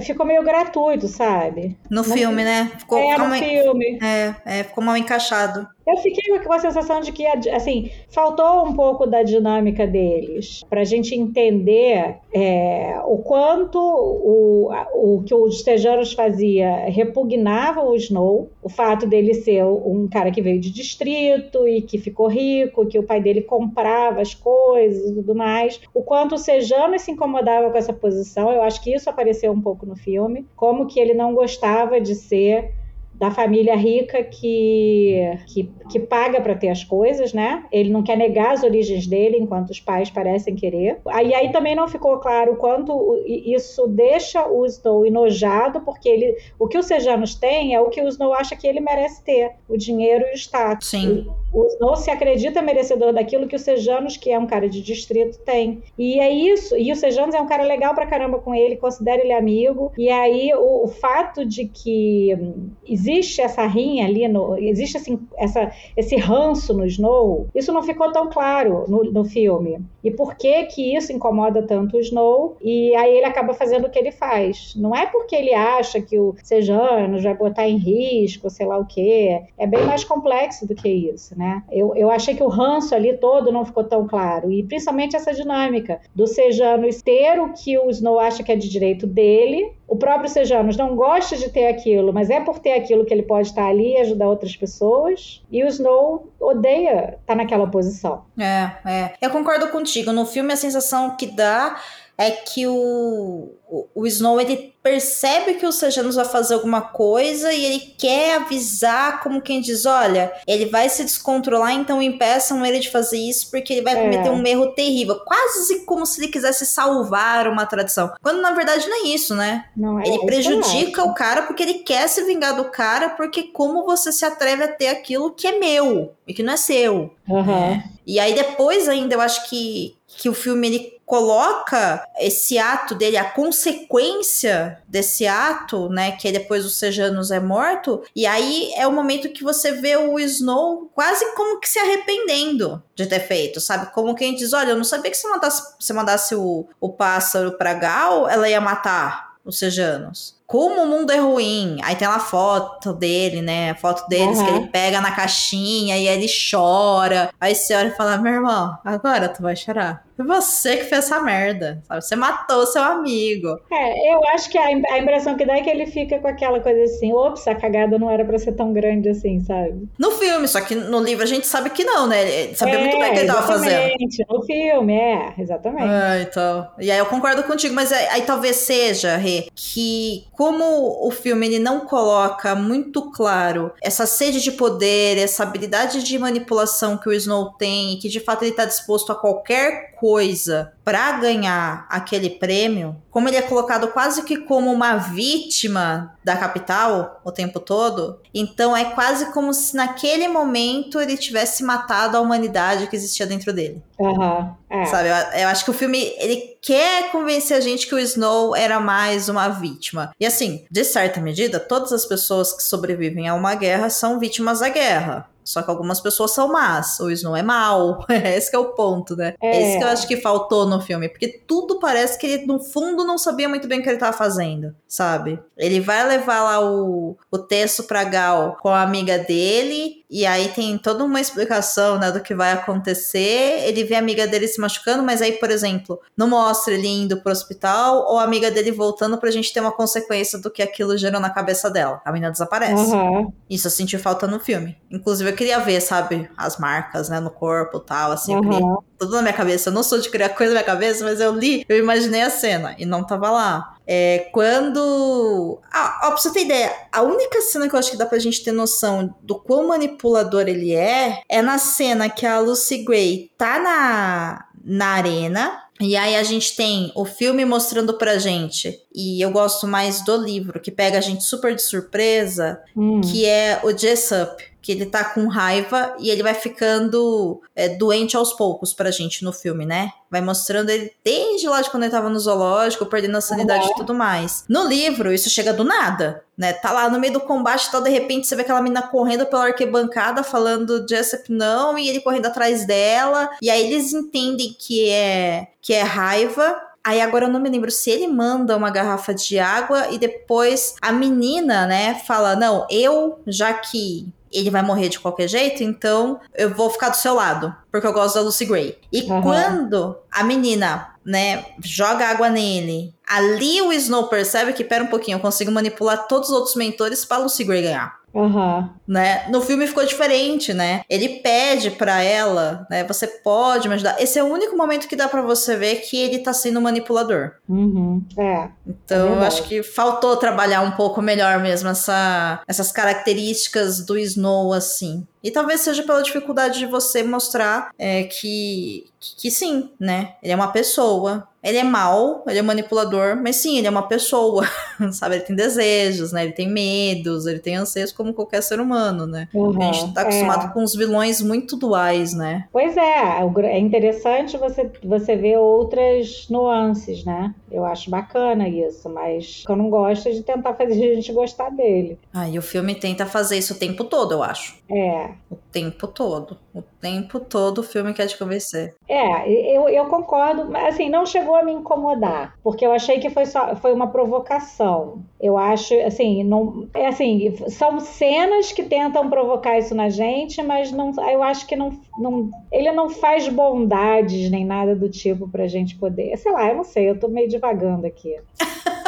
[0.03, 1.75] Ficou meio gratuito, sabe?
[1.91, 2.71] No filme, né?
[2.79, 3.99] Ficou, é, ficou no mal- filme.
[4.03, 5.67] é, é, ficou mal encaixado.
[5.87, 10.81] Eu fiquei com a sensação de que, assim, faltou um pouco da dinâmica deles, para
[10.81, 18.51] a gente entender é, o quanto o, o que os Tejanos fazia repugnava o Snow,
[18.61, 22.99] o fato dele ser um cara que veio de distrito e que ficou rico, que
[22.99, 27.71] o pai dele comprava as coisas e tudo mais, o quanto o Sejano se incomodava
[27.71, 31.15] com essa posição, eu acho que isso apareceu um pouco no filme, como que ele
[31.15, 32.73] não gostava de ser
[33.19, 37.65] da família rica que, que, que paga para ter as coisas, né?
[37.73, 40.99] Ele não quer negar as origens dele, enquanto os pais parecem querer.
[41.09, 46.37] Aí, aí também não ficou claro o quanto isso deixa o Snow enojado, porque ele,
[46.59, 49.53] o que o Sejanos tem é o que o Snow acha que ele merece ter,
[49.69, 50.89] o dinheiro e o status.
[50.89, 51.27] Sim.
[51.65, 55.83] Snow se acredita merecedor daquilo que o Sejanos, que é um cara de distrito, tem.
[55.99, 56.77] E é isso.
[56.77, 59.91] E o Sejanos é um cara legal pra caramba com ele, considera ele amigo.
[59.97, 65.19] E aí o, o fato de que hum, existe essa rinha ali, no, existe assim,
[65.39, 69.79] essa, esse ranço no Snow, isso não ficou tão claro no, no filme.
[70.05, 72.57] E por que que isso incomoda tanto o Snow?
[72.61, 74.75] E aí ele acaba fazendo o que ele faz.
[74.77, 78.87] Não é porque ele acha que o Sejanos vai botar em risco, sei lá o
[78.87, 79.43] quê.
[79.57, 81.46] É bem mais complexo do que isso, né?
[81.71, 84.51] Eu, eu achei que o ranço ali todo não ficou tão claro.
[84.51, 88.69] E principalmente essa dinâmica do Sejanos ter o que o Snow acha que é de
[88.69, 89.73] direito dele.
[89.89, 93.23] O próprio Sejanos não gosta de ter aquilo, mas é por ter aquilo que ele
[93.23, 95.43] pode estar ali e ajudar outras pessoas.
[95.51, 98.25] E o Snow odeia estar naquela posição.
[98.39, 99.13] É, é.
[99.21, 100.13] Eu concordo contigo.
[100.13, 101.77] No filme, a sensação que dá
[102.19, 103.51] é que o,
[103.95, 109.23] o, Snow ele percebe que o Sejanus vai fazer alguma coisa e ele quer avisar,
[109.23, 113.73] como quem diz: olha, ele vai se descontrolar, então impeçam ele de fazer isso porque
[113.73, 114.03] ele vai É.
[114.03, 115.17] cometer um erro terrível.
[115.27, 118.13] Quase como se ele quisesse salvar uma tradição.
[118.23, 119.67] Quando na verdade não é isso, né?
[119.77, 123.85] Não, é Ele prejudica o cara porque ele quer se vingar do cara, porque como
[123.85, 127.13] você se atreve a ter aquilo que é meu e que não é seu.
[127.31, 127.83] Aham.
[128.07, 133.17] E aí depois ainda eu acho que, que o filme ele coloca esse ato dele,
[133.17, 138.87] a consequência desse ato, né, que é depois o Sejanus é morto, e aí é
[138.89, 143.61] o momento que você vê o Snow quase como que se arrependendo de ter feito,
[143.61, 143.93] sabe?
[143.93, 147.53] Como quem diz, olha, eu não sabia que se mandasse, se mandasse o, o pássaro
[147.57, 150.36] pra Gal, ela ia matar os Sejanos.
[150.47, 151.79] Como o mundo é ruim.
[151.83, 153.71] Aí tem lá a foto dele, né?
[153.71, 154.45] A foto deles Uhum.
[154.45, 157.31] que ele pega na caixinha e ele chora.
[157.41, 160.05] Aí você olha e fala: Meu irmão, agora tu vai chorar.
[160.17, 161.83] Foi você que fez essa merda.
[161.87, 162.03] Sabe?
[162.03, 163.49] Você matou seu amigo.
[163.71, 166.59] É, eu acho que a, a impressão que dá é que ele fica com aquela
[166.61, 169.87] coisa assim, ops, a cagada não era pra ser tão grande assim, sabe?
[169.99, 172.23] No filme, só que no livro a gente sabe que não, né?
[172.45, 173.73] Ele sabia é, muito bem o que ele tava fazendo.
[173.73, 175.83] exatamente, No filme, é, exatamente.
[175.91, 176.67] Ah, então.
[176.79, 181.47] E aí eu concordo contigo, mas aí, aí talvez seja, Rê, que como o filme
[181.47, 187.13] ele não coloca muito claro essa sede de poder, essa habilidade de manipulação que o
[187.13, 192.97] Snow tem, que de fato ele tá disposto a qualquer coisa pra ganhar aquele prêmio,
[193.11, 198.77] como ele é colocado quase que como uma vítima da capital o tempo todo, então
[198.77, 203.83] é quase como se naquele momento ele tivesse matado a humanidade que existia dentro dele.
[204.01, 204.87] Aham, é.
[204.87, 208.55] Sabe, eu, eu acho que o filme ele quer convencer a gente que o Snow
[208.55, 210.13] era mais uma vítima.
[210.21, 214.61] E assim, de certa medida, todas as pessoas que sobrevivem a uma guerra são vítimas
[214.61, 215.29] da guerra.
[215.47, 216.99] Só que algumas pessoas são más.
[216.99, 218.05] O Snow é mau.
[218.11, 219.35] Esse que é o ponto, né?
[219.41, 219.57] É.
[219.57, 219.69] É.
[219.69, 221.09] isso que eu acho que faltou no filme.
[221.09, 224.17] Porque tudo parece que ele, no fundo, não sabia muito bem o que ele tava
[224.17, 225.39] fazendo, sabe?
[225.57, 230.05] Ele vai levar lá o, o texto pra Gal com a amiga dele.
[230.09, 233.65] E aí tem toda uma explicação, né, do que vai acontecer.
[233.67, 237.21] Ele vê a amiga dele se machucando, mas aí, por exemplo, não mostra ele indo
[237.21, 240.97] pro hospital ou a amiga dele voltando pra gente ter uma consequência do que aquilo
[240.97, 242.01] gerou na cabeça dela.
[242.05, 242.95] A menina desaparece.
[242.95, 243.29] Aham.
[243.51, 244.77] Isso eu senti falta no filme.
[244.91, 248.59] Inclusive, eu queria ver, sabe, as marcas, né, no corpo e tal, assim, eu queria
[248.59, 248.77] Aham.
[248.99, 249.69] Tudo na minha cabeça.
[249.71, 252.31] Eu não sou de criar coisa na minha cabeça, mas eu li, eu imaginei a
[252.31, 253.77] cena e não tava lá.
[253.87, 255.61] É quando.
[255.73, 258.19] Ah, ó, pra você ter ideia, a única cena que eu acho que dá pra
[258.19, 263.31] gente ter noção do quão manipulador ele é é na cena que a Lucy Gray
[263.39, 265.63] tá na, na arena.
[265.79, 270.17] E aí a gente tem o filme mostrando pra gente, e eu gosto mais do
[270.17, 273.03] livro, que pega a gente super de surpresa, Hum.
[273.03, 278.17] que é o Jessup, que ele tá com raiva e ele vai ficando é, doente
[278.17, 279.93] aos poucos pra gente no filme, né?
[280.11, 283.75] Vai mostrando ele desde lá de quando ele tava no zoológico, perdendo a sanidade e
[283.77, 284.45] tudo mais.
[284.49, 286.53] No livro, isso chega do nada, né?
[286.53, 289.25] Tá lá no meio do combate e tal, de repente você vê aquela menina correndo
[289.27, 294.91] pela arquibancada falando Jessup não, e ele correndo atrás dela, e aí eles entendem que
[294.91, 299.13] é, que é raiva, Aí agora eu não me lembro se ele manda uma garrafa
[299.13, 304.07] de água e depois a menina, né, fala: Não, eu, já que
[304.37, 307.93] ele vai morrer de qualquer jeito, então eu vou ficar do seu lado, porque eu
[307.93, 308.79] gosto da Lucy Gray.
[308.93, 309.23] E Aham.
[309.23, 315.17] quando a menina, né, joga água nele, ali o Snow percebe que, pera um pouquinho,
[315.17, 318.71] eu consigo manipular todos os outros mentores pra Lucy Gray ganhar Aham.
[318.89, 319.29] né?
[319.29, 320.83] No filme ficou diferente, né?
[320.89, 322.85] Ele pede pra ela, né?
[322.85, 324.01] Você pode me ajudar.
[324.01, 327.33] Esse é o único momento que dá pra você ver que ele tá sendo manipulador.
[327.49, 328.03] Uhum.
[328.19, 328.49] É.
[328.67, 334.53] Então, É acho que faltou trabalhar um pouco melhor mesmo essa, essas características do Snow,
[334.53, 335.07] assim.
[335.23, 340.15] E talvez seja pela dificuldade de você mostrar é, que, que, que sim, né?
[340.23, 341.27] Ele é uma pessoa.
[341.43, 344.45] Ele é mau, ele é manipulador, mas sim, ele é uma pessoa,
[344.91, 345.15] sabe?
[345.17, 346.25] Ele tem desejos, né?
[346.25, 349.29] Ele tem medos, ele tem anseios como qualquer ser humano, né?
[349.33, 349.57] Uhum.
[349.63, 350.53] A gente tá acostumado É.
[350.53, 352.49] com os vilões muito duais, né?
[352.53, 357.33] Pois é, é interessante você, você ver outras nuances, né?
[357.49, 361.97] Eu acho bacana isso, mas eu não gosto de tentar fazer a gente gostar dele.
[362.13, 364.57] Ah, e o filme tenta fazer isso o tempo todo, eu acho.
[364.69, 366.39] É, O tempo todo.
[366.55, 368.75] O tempo todo o filme quer te convencer.
[368.89, 373.11] É, eu, eu concordo, mas assim, não chegou a me incomodar, porque eu achei que
[373.11, 375.03] foi só foi uma provocação.
[375.21, 380.71] Eu acho, assim, não, é assim, são cenas que tentam provocar isso na gente, mas
[380.71, 385.47] não, eu acho que não, não ele não faz bondades nem nada do tipo pra
[385.47, 388.17] gente poder, sei lá, eu não sei, eu tô meio divagando aqui.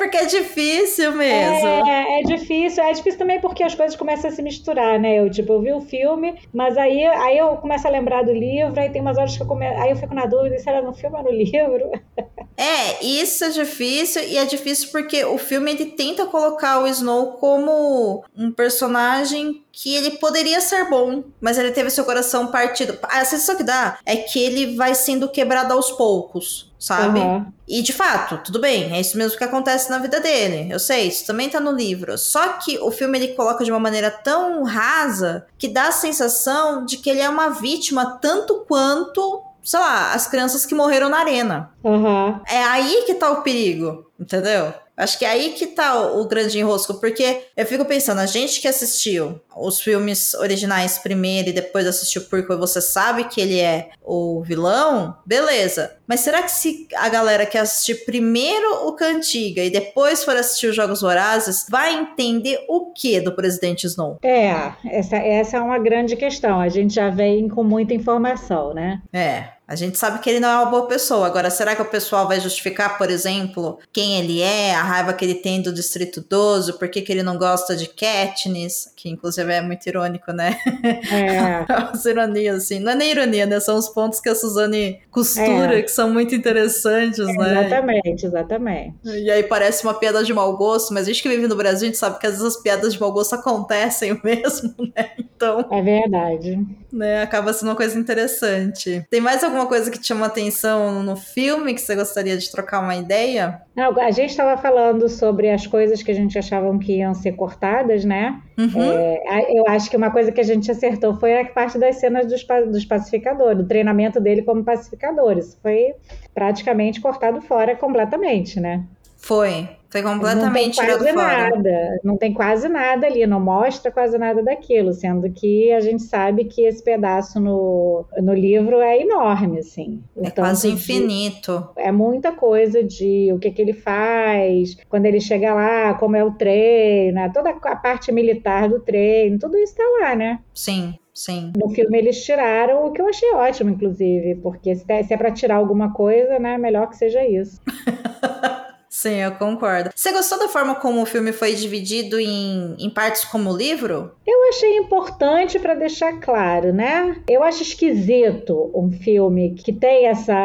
[0.00, 1.68] Porque é difícil mesmo.
[1.68, 2.82] É, é difícil.
[2.82, 5.20] É difícil também porque as coisas começam a se misturar, né?
[5.20, 8.80] Eu, tipo, eu vi o filme, mas aí, aí eu começo a lembrar do livro,
[8.80, 9.78] aí tem umas horas que eu começo.
[9.78, 11.90] Aí eu fico na dúvida se era no filme ou no livro.
[12.56, 17.38] É, isso é difícil, e é difícil porque o filme ele tenta colocar o Snow
[17.38, 22.98] como um personagem que ele poderia ser bom, mas ele teve seu coração partido.
[23.02, 27.18] A sensação que dá é que ele vai sendo quebrado aos poucos, sabe?
[27.18, 27.46] Uhum.
[27.66, 30.70] E de fato, tudo bem, é isso mesmo que acontece na vida dele.
[30.70, 32.18] Eu sei, isso também tá no livro.
[32.18, 36.84] Só que o filme ele coloca de uma maneira tão rasa que dá a sensação
[36.84, 41.18] de que ele é uma vítima tanto quanto sei lá, as crianças que morreram na
[41.18, 41.70] arena.
[41.84, 42.40] Uhum.
[42.46, 44.72] É aí que tá o perigo, entendeu?
[45.00, 48.26] Acho que é aí que tá o, o grande enrosco, porque eu fico pensando, a
[48.26, 53.40] gente que assistiu os filmes originais primeiro e depois assistiu o prequel, você sabe que
[53.40, 55.96] ele é o vilão, beleza.
[56.06, 60.66] Mas será que se a galera que assistir primeiro o Cantiga e depois for assistir
[60.66, 64.18] os Jogos Vorazes, vai entender o que do Presidente Snow?
[64.22, 66.60] É, essa, essa é uma grande questão.
[66.60, 69.00] A gente já vem com muita informação, né?
[69.12, 69.59] É.
[69.70, 71.24] A gente sabe que ele não é uma boa pessoa.
[71.28, 75.24] Agora, será que o pessoal vai justificar, por exemplo, quem ele é, a raiva que
[75.24, 79.52] ele tem do Distrito 12, por que, que ele não gosta de Katniss, que inclusive
[79.52, 80.58] é muito irônico, né?
[80.82, 81.64] É.
[81.72, 82.80] As ironias, assim.
[82.80, 83.60] Não é nem ironia, né?
[83.60, 85.82] São os pontos que a Suzane costura, É.
[85.82, 87.66] que são muito interessantes, né?
[87.66, 88.94] Exatamente, exatamente.
[89.04, 91.82] E aí parece uma piada de mau gosto, mas a gente que vive no Brasil,
[91.82, 95.10] a gente sabe que às vezes as piadas de mau gosto acontecem mesmo, né?
[95.16, 96.58] Então, É verdade.
[96.92, 99.04] Né, acaba sendo uma coisa interessante.
[99.10, 102.80] Tem mais alguma coisa que te chama atenção no filme que você gostaria de trocar
[102.80, 103.62] uma ideia?
[103.74, 107.32] Não, a gente estava falando sobre as coisas que a gente achavam que iam ser
[107.32, 108.40] cortadas, né?
[108.58, 108.92] Uhum.
[108.92, 112.26] É, eu acho que uma coisa que a gente acertou foi a parte das cenas
[112.26, 115.38] dos, dos pacificadores, do treinamento dele como pacificador.
[115.38, 115.94] Isso foi
[116.34, 118.84] praticamente cortado fora completamente, né?
[119.16, 119.68] Foi.
[119.90, 124.40] Foi completamente não tem quase nada, não tem quase nada ali, não mostra quase nada
[124.42, 130.00] daquilo, sendo que a gente sabe que esse pedaço no, no livro é enorme, assim.
[130.16, 131.68] É tanto quase de- infinito.
[131.76, 136.22] é muita coisa de o que, que ele faz, quando ele chega lá, como é
[136.22, 137.30] o treino, né?
[137.34, 140.38] toda a parte militar do treino, tudo isso tá lá, né?
[140.54, 141.52] Sim, sim.
[141.56, 145.32] No filme eles tiraram, o que eu achei ótimo, inclusive, porque se é, é pra
[145.32, 147.60] tirar alguma coisa, né, melhor que seja isso.
[149.00, 149.88] Sim, eu concordo.
[149.94, 154.12] Você gostou da forma como o filme foi dividido em, em partes como livro?
[154.26, 157.16] Eu achei importante para deixar claro, né?
[157.26, 160.36] Eu acho esquisito um filme que tem essa,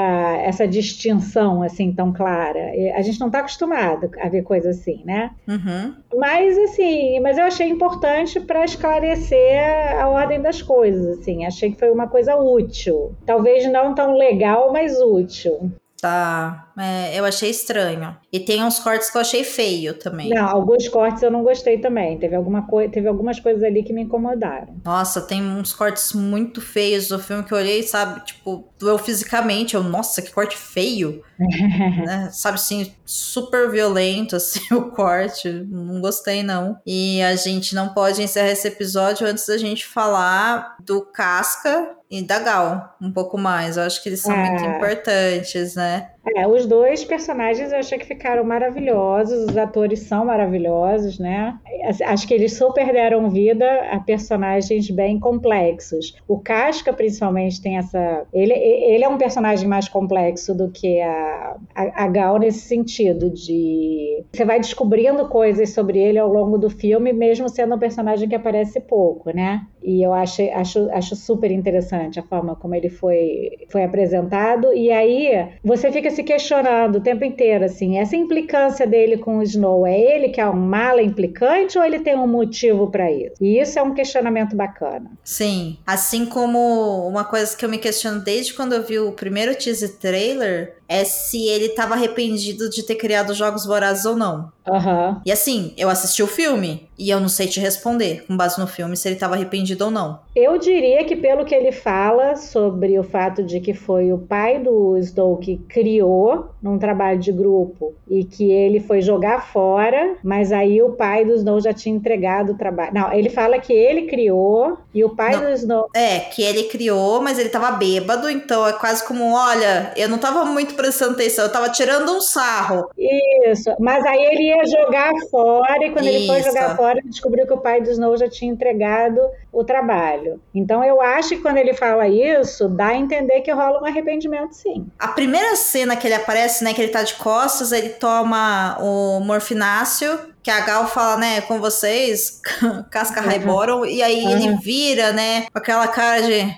[0.42, 2.72] essa distinção assim tão clara.
[2.96, 5.32] A gente não tá acostumado a ver coisa assim, né?
[5.46, 5.94] Uhum.
[6.16, 11.46] Mas assim, mas eu achei importante para esclarecer a ordem das coisas, assim.
[11.46, 13.14] Achei que foi uma coisa útil.
[13.26, 15.74] Talvez não tão legal, mas útil.
[16.00, 16.65] Tá.
[16.78, 18.16] É, eu achei estranho.
[18.32, 20.30] E tem uns cortes que eu achei feio também.
[20.30, 22.18] Não, alguns cortes eu não gostei também.
[22.18, 24.76] Teve, alguma coi teve algumas coisas ali que me incomodaram.
[24.84, 28.26] Nossa, tem uns cortes muito feios do filme que eu olhei, sabe?
[28.26, 29.76] Tipo, doeu fisicamente.
[29.76, 31.24] Eu, nossa, que corte feio.
[31.40, 32.30] né?
[32.32, 35.50] Sabe assim, super violento, assim, o corte.
[35.50, 36.78] Não gostei, não.
[36.86, 42.22] E a gente não pode encerrar esse episódio antes da gente falar do Casca e
[42.22, 43.78] da Gal um pouco mais.
[43.78, 44.50] Eu acho que eles são É.
[44.50, 46.10] muito importantes, né?
[46.34, 51.60] É, os dois personagens eu achei que ficaram maravilhosos, os atores são maravilhosos, né?
[52.06, 56.16] Acho que eles super deram vida a personagens bem complexos.
[56.28, 58.26] O Casca, principalmente, tem essa.
[58.34, 63.30] Ele, ele é um personagem mais complexo do que a, a, a Gal nesse sentido,
[63.30, 64.24] de.
[64.34, 68.36] Você vai descobrindo coisas sobre ele ao longo do filme, mesmo sendo um personagem que
[68.36, 69.66] aparece pouco, né?
[69.86, 74.74] E eu acho, acho, acho super interessante a forma como ele foi, foi apresentado.
[74.74, 79.44] E aí você fica se questionando o tempo inteiro, assim, essa implicância dele com o
[79.44, 83.36] Snow, é ele que é um mala implicante ou ele tem um motivo para isso?
[83.40, 85.12] E isso é um questionamento bacana.
[85.24, 85.78] Sim.
[85.86, 89.96] Assim como uma coisa que eu me questiono desde quando eu vi o primeiro teaser
[89.98, 94.52] trailer é se ele tava arrependido de ter criado Jogos Vorazes ou não.
[94.68, 95.22] Aham.
[95.26, 98.68] E assim, eu assisti o filme e eu não sei te responder, com base no
[98.68, 100.20] filme, se ele tava arrependido ou não.
[100.36, 104.60] Eu diria que pelo que ele fala sobre o fato de que foi o pai
[104.60, 110.52] do Snow que criou num trabalho de grupo e que ele foi jogar fora, mas
[110.52, 112.94] aí o pai do Snow já tinha entregado o trabalho.
[112.94, 115.42] Não, ele fala que ele criou e o pai Não.
[115.42, 119.94] do Snow É, que ele criou, mas ele tava bêbado, então é quase como, olha,
[119.96, 122.90] eu não tava muito prestando atenção, eu tava tirando um sarro.
[122.98, 126.50] Isso, mas aí ele ia jogar fora e quando ele foi Isso.
[126.50, 129.20] jogar fora hora descobriu que o pai do Snow já tinha entregado
[129.52, 130.42] o trabalho.
[130.54, 134.54] Então eu acho que quando ele fala isso, dá a entender que rola um arrependimento,
[134.54, 134.88] sim.
[135.00, 139.20] A primeira cena que ele aparece, né, que ele tá de costas, ele toma o
[139.20, 142.42] morfináceo, que a Gal fala, né, com vocês,
[142.92, 143.28] casca Uhum.
[143.28, 146.56] Highbottom, e aí ele vira, né, com aquela cara de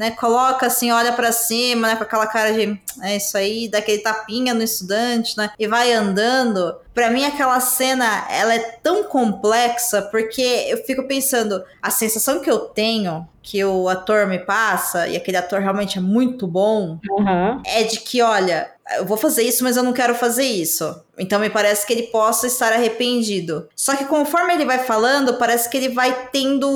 [0.00, 3.80] né, coloca assim, olha pra cima, né, com aquela cara de é isso aí, dá
[3.80, 6.74] aquele tapinha no estudante, né, e vai andando.
[6.94, 12.50] Pra mim aquela cena, ela é tão complexa porque eu fico pensando, a sensação que
[12.50, 17.62] eu tenho que o ator me passa, e aquele ator realmente é muito bom, Aham.
[17.64, 21.00] é de que, olha, eu vou fazer isso, mas eu não quero fazer isso.
[21.18, 23.68] Então me parece que ele possa estar arrependido.
[23.76, 26.68] Só que conforme ele vai falando, parece que ele vai tendo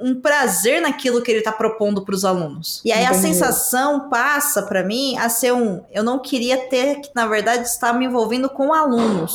[0.00, 2.82] um prazer naquilo que ele tá propondo pros alunos.
[2.84, 3.22] E aí a Entendi.
[3.22, 7.92] sensação passa pra mim a ser um, eu não queria ter que na verdade estar
[7.92, 9.32] me envolvendo com alunos.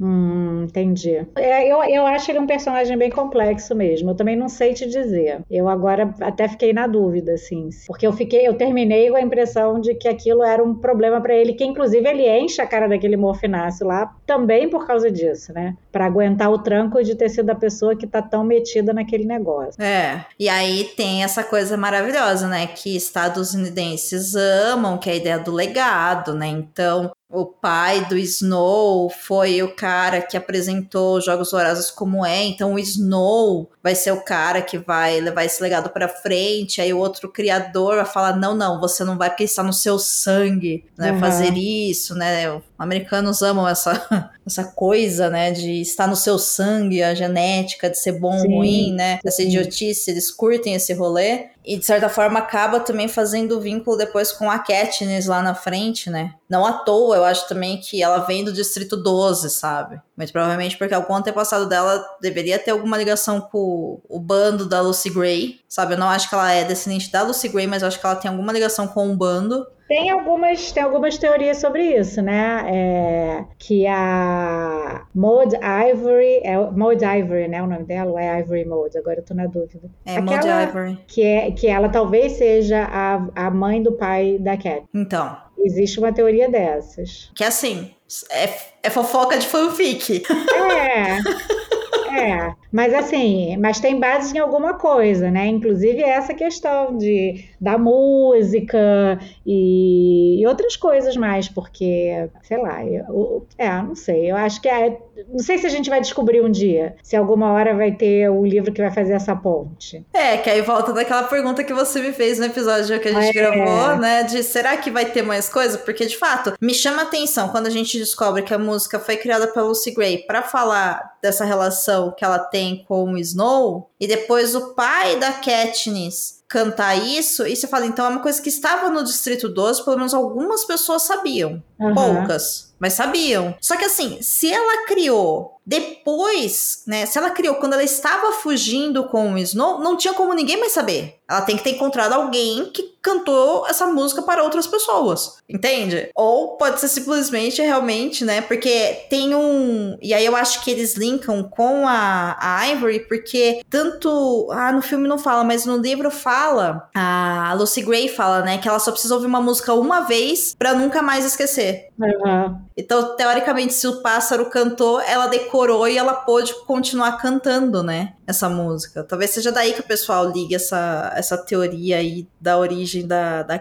[0.00, 1.26] Hum, entendi.
[1.36, 4.10] É, eu, eu acho ele um personagem bem complexo mesmo.
[4.10, 5.42] Eu também não sei te dizer.
[5.50, 7.68] Eu agora até fiquei na dúvida, assim.
[7.86, 11.34] Porque eu fiquei, eu terminei com a impressão de que aquilo era um problema pra
[11.34, 15.76] ele, que inclusive ele enche a cara daquele morfináceo lá também por causa disso, né?
[15.92, 19.82] Pra aguentar o tranco de ter sido a pessoa que tá tão metida naquele negócio.
[19.82, 20.24] É.
[20.38, 22.66] E aí tem essa coisa maravilhosa, né?
[22.66, 26.46] Que estadunidenses amam, que é a ideia do legado, né?
[26.46, 32.44] Então, o pai do Snow foi o cara que apresentou os Jogos Vorazes como é,
[32.44, 36.80] então o Snow vai ser o cara que vai levar esse legado pra frente.
[36.80, 39.98] Aí o outro criador vai falar: não, não, você não vai porque está no seu
[39.98, 41.12] sangue, né?
[41.12, 41.20] Uhum.
[41.20, 42.50] Fazer isso, né?
[42.52, 45.50] Os americanos amam essa, essa coisa, né?
[45.50, 49.18] De estar no seu sangue, a genética, de ser bom ou ruim, né?
[49.24, 49.48] Essa sim.
[49.48, 51.48] idiotice, eles curtem esse rolê.
[51.64, 56.08] E de certa forma acaba também fazendo vínculo depois com a Katniss lá na frente,
[56.08, 56.32] né?
[56.48, 60.00] Não à toa, eu acho também que ela vem do Distrito 12, sabe?
[60.16, 65.10] Muito provavelmente porque algum antepassado dela deveria ter alguma ligação com o bando da Lucy
[65.10, 65.94] Gray, sabe?
[65.94, 68.16] Eu não acho que ela é descendente da Lucy Gray, mas eu acho que ela
[68.16, 69.66] tem alguma ligação com o bando.
[69.90, 72.62] Tem algumas, tem algumas teorias sobre isso, né?
[72.68, 77.60] É, que a Maud Ivory, é Maud Ivory, né?
[77.60, 78.96] O nome dela ou é Ivory Maud?
[78.96, 79.90] Agora eu tô na dúvida.
[80.06, 80.98] É Maud Aquela Ivory.
[81.08, 84.84] Que, é, que ela talvez seja a, a mãe do pai da Cat.
[84.94, 87.30] Então, Existe uma teoria dessas.
[87.34, 87.94] que assim,
[88.30, 88.50] é,
[88.82, 90.22] é fofoca de fanfic.
[90.28, 91.18] É.
[92.12, 95.46] É, mas assim, mas tem base em alguma coisa, né?
[95.46, 103.46] Inclusive essa questão de da música e, e outras coisas mais, porque, sei lá, eu,
[103.58, 104.96] é, não sei, eu acho que é,
[105.28, 108.44] não sei se a gente vai descobrir um dia, se alguma hora vai ter o
[108.44, 110.04] livro que vai fazer essa ponte.
[110.12, 113.36] É, que aí volta daquela pergunta que você me fez no episódio que a gente
[113.36, 113.40] É.
[113.40, 114.22] gravou, né?
[114.22, 115.76] De será que vai ter mais coisa?
[115.78, 119.16] Porque, de fato, me chama a atenção quando a gente descobre que a música foi
[119.16, 124.06] criada pela Lucy Gray pra falar dessa relação que ela tem com o Snow, e
[124.06, 128.48] depois o pai da Katniss cantar isso, e você fala, então é uma coisa que
[128.48, 131.62] estava no Distrito 12, pelo menos algumas pessoas sabiam.
[131.80, 131.94] Aham.
[131.94, 133.54] Poucas, mas sabiam.
[133.60, 137.06] Só que assim, se ela criou depois, né?
[137.06, 140.72] Se ela criou quando ela estava fugindo com o Snow, não tinha como ninguém mais
[140.72, 141.20] saber.
[141.28, 146.10] Ela tem que ter encontrado alguém que cantou essa música para outras pessoas, entende?
[146.14, 148.40] Ou pode ser simplesmente realmente, né?
[148.40, 149.96] Porque tem um.
[150.02, 154.48] E aí eu acho que eles linkam com a, a Ivory, porque tanto.
[154.50, 156.88] Ah, no filme não fala, mas no livro fala.
[156.92, 158.58] A Lucy Gray fala, né?
[158.58, 161.90] Que ela só precisa ouvir uma música uma vez pra nunca mais esquecer.
[162.02, 162.60] Aham.
[162.76, 168.14] Então, teoricamente, se o pássaro cantou, ela decorou e ela pôde continuar cantando, né?
[168.26, 169.02] Essa música.
[169.02, 173.58] Talvez seja daí que o pessoal liga essa, essa teoria aí da origem da, da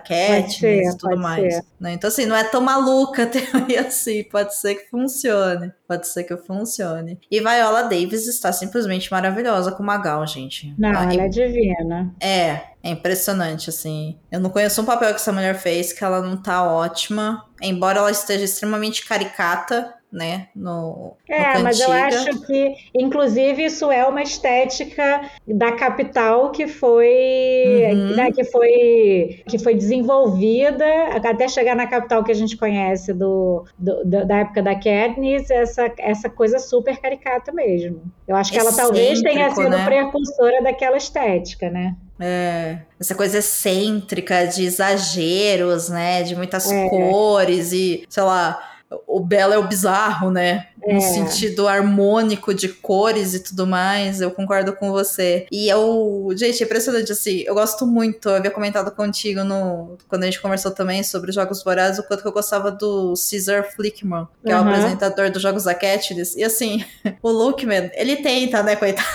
[0.47, 1.55] ser, e tudo mais.
[1.55, 1.63] ser.
[1.79, 1.93] né?
[1.93, 4.23] Então, assim, não é tão maluca a teoria assim.
[4.23, 5.73] Pode ser que funcione.
[5.87, 7.19] Pode ser que funcione.
[7.31, 10.73] E Viola Davis está simplesmente maravilhosa com Magal, gente.
[10.77, 12.13] Não, Ah, ela é divina.
[12.21, 14.17] é, é impressionante, assim.
[14.31, 17.43] Eu não conheço um papel que essa mulher fez que ela não tá ótima.
[17.61, 20.47] Embora ela esteja extremamente caricata, né?
[20.55, 26.67] No, É, no mas eu acho que, inclusive, isso é uma estética da capital que
[26.67, 28.15] foi, Uhum.
[28.15, 30.85] né, que foi, que foi desenvolvida
[31.23, 35.49] até chegar na capital que a gente conhece do, do- do- da época da Katniss,
[35.51, 38.01] essa, essa coisa super caricata mesmo.
[38.27, 39.85] Eu acho que ela talvez tenha sido né?
[39.85, 41.95] precursora daquela estética, né?
[42.19, 46.23] É, essa coisa excêntrica de exageros, né?
[46.23, 46.89] De muitas É.
[46.89, 48.61] cores e, sei lá.
[49.07, 50.67] O belo é o bizarro, né?
[50.81, 50.93] É.
[50.93, 55.45] No sentido harmônico de cores e tudo mais, eu concordo com você.
[55.51, 60.23] E eu, gente, é impressionante, assim, eu gosto muito, eu havia comentado contigo no, quando
[60.23, 64.27] a gente conversou também sobre Jogos Vorazes, o quanto que eu gostava do Caesar Flickman,
[64.45, 64.69] que é o Uhum.
[64.69, 66.35] apresentador dos Jogos da Katniss.
[66.35, 66.83] E assim,
[67.21, 69.07] o Lukeman, ele tenta, né, coitado?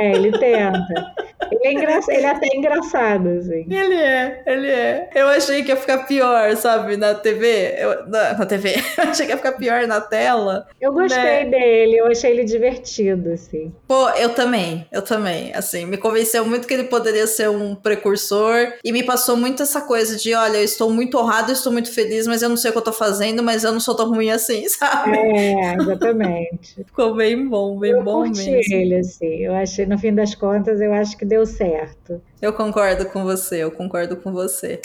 [0.00, 1.14] É, ele tenta.
[1.50, 2.00] Ele é, engra...
[2.08, 3.66] ele é até engraçado, assim.
[3.70, 5.10] Ele é, ele é.
[5.14, 7.74] Eu achei que ia ficar pior, sabe, na TV.
[7.78, 8.74] Eu, na, na TV.
[8.98, 10.66] Eu achei que ia ficar pior na tela.
[10.80, 11.44] Eu gostei Né?
[11.46, 13.72] dele, eu achei ele divertido, assim.
[13.86, 15.52] Pô, eu também, eu também.
[15.54, 19.80] Assim, me convenceu muito que ele poderia ser um precursor e me passou muito essa
[19.82, 22.70] coisa de: olha, eu estou muito honrado, eu estou muito feliz, mas eu não sei
[22.70, 25.16] o que eu tô fazendo, mas eu não sou tão ruim assim, sabe?
[25.16, 26.84] É, exatamente.
[26.84, 28.74] Ficou bem bom, bem eu bom curti mesmo.
[28.74, 29.36] ele, assim.
[29.42, 32.20] Eu achei, no fim das contas, eu acho que deu certo.
[32.40, 34.80] Eu concordo com você, eu concordo com você.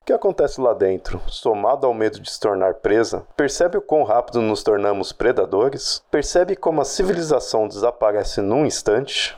[0.00, 4.04] O que acontece lá dentro, somado ao medo de se tornar presa, percebe o quão
[4.04, 6.02] rápido nos tornamos predadores?
[6.10, 9.36] Percebe como a civilização desaparece num instante?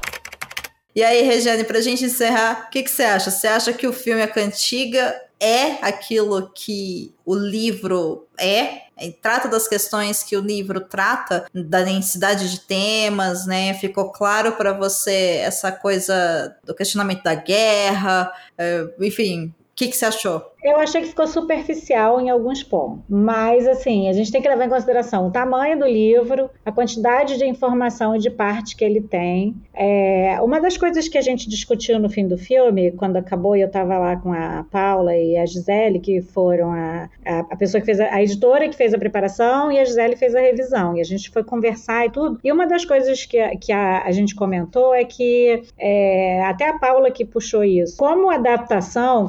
[0.95, 3.31] E aí, Regiane, pra gente encerrar, o que, que você acha?
[3.31, 8.83] Você acha que o filme A Cantiga é aquilo que o livro é?
[9.01, 13.73] E Trata das questões que o livro trata, da densidade de temas, né?
[13.75, 19.47] Ficou claro pra você essa coisa do questionamento da guerra, eh, enfim.
[19.47, 20.50] O que, que você achou?
[20.63, 23.03] Eu achei que ficou superficial em alguns pontos.
[23.09, 27.39] Mas, assim, a gente tem que levar em consideração o tamanho do livro, a quantidade
[27.39, 29.55] de informação e de parte que ele tem.
[29.75, 33.63] É, uma das coisas que a gente discutiu no fim do filme, quando acabou, e
[33.63, 37.81] eu estava lá com a Paula e a Gisele, que foram a, a, a pessoa
[37.81, 40.97] que fez a, a editora que fez a preparação e a Gisele fez a revisão.
[40.97, 42.39] E a gente foi conversar e tudo.
[42.45, 46.79] E uma das coisas que, que a, a gente comentou é que, é, até a
[46.79, 49.29] Paula que puxou isso, como adaptação,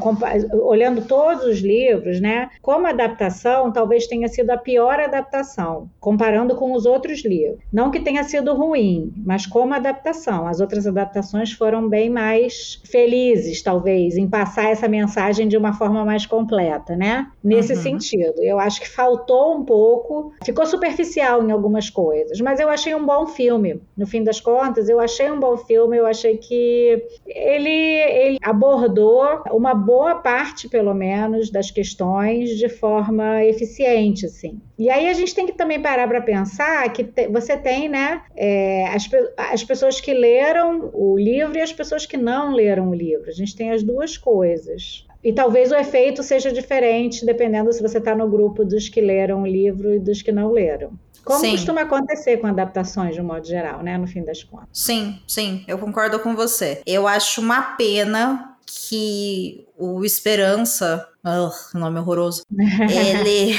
[0.64, 2.50] olhando todos os livros, né?
[2.62, 7.60] Como adaptação, talvez tenha sido a pior adaptação, comparando com os outros livros.
[7.72, 10.48] Não que tenha sido ruim, mas como adaptação.
[10.48, 16.04] As outras adaptações foram bem mais felizes, talvez, em passar essa mensagem de uma forma
[16.04, 17.28] mais completa, né?
[17.44, 17.80] Nesse Uhum.
[17.82, 18.42] sentido.
[18.42, 23.06] Eu acho que faltou um pouco, ficou superficial em algumas coisas, mas eu achei um
[23.06, 23.82] bom filme.
[23.96, 29.22] No fim das contas, eu achei um bom filme, eu achei que ele, ele abordou
[29.52, 31.11] uma boa parte, pelo menos,
[31.52, 34.60] das questões de forma eficiente, assim.
[34.78, 38.22] E aí a gente tem que também parar para pensar que te- você tem, né,
[38.36, 42.94] é, as, as pessoas que leram o livro e as pessoas que não leram o
[42.96, 43.30] livro.
[43.30, 45.06] A gente tem as duas coisas.
[45.24, 49.44] E talvez o efeito seja diferente dependendo se você está no grupo dos que leram
[49.44, 50.92] o livro e dos que não leram.
[51.24, 51.52] Como Sim.
[51.52, 54.68] costuma acontecer com adaptações, de um modo geral, né, no fim das contas.
[54.74, 56.82] Sim, sim, eu concordo com você.
[56.86, 63.56] Eu acho uma pena que o Esperança, ugh, nome horroroso, ele,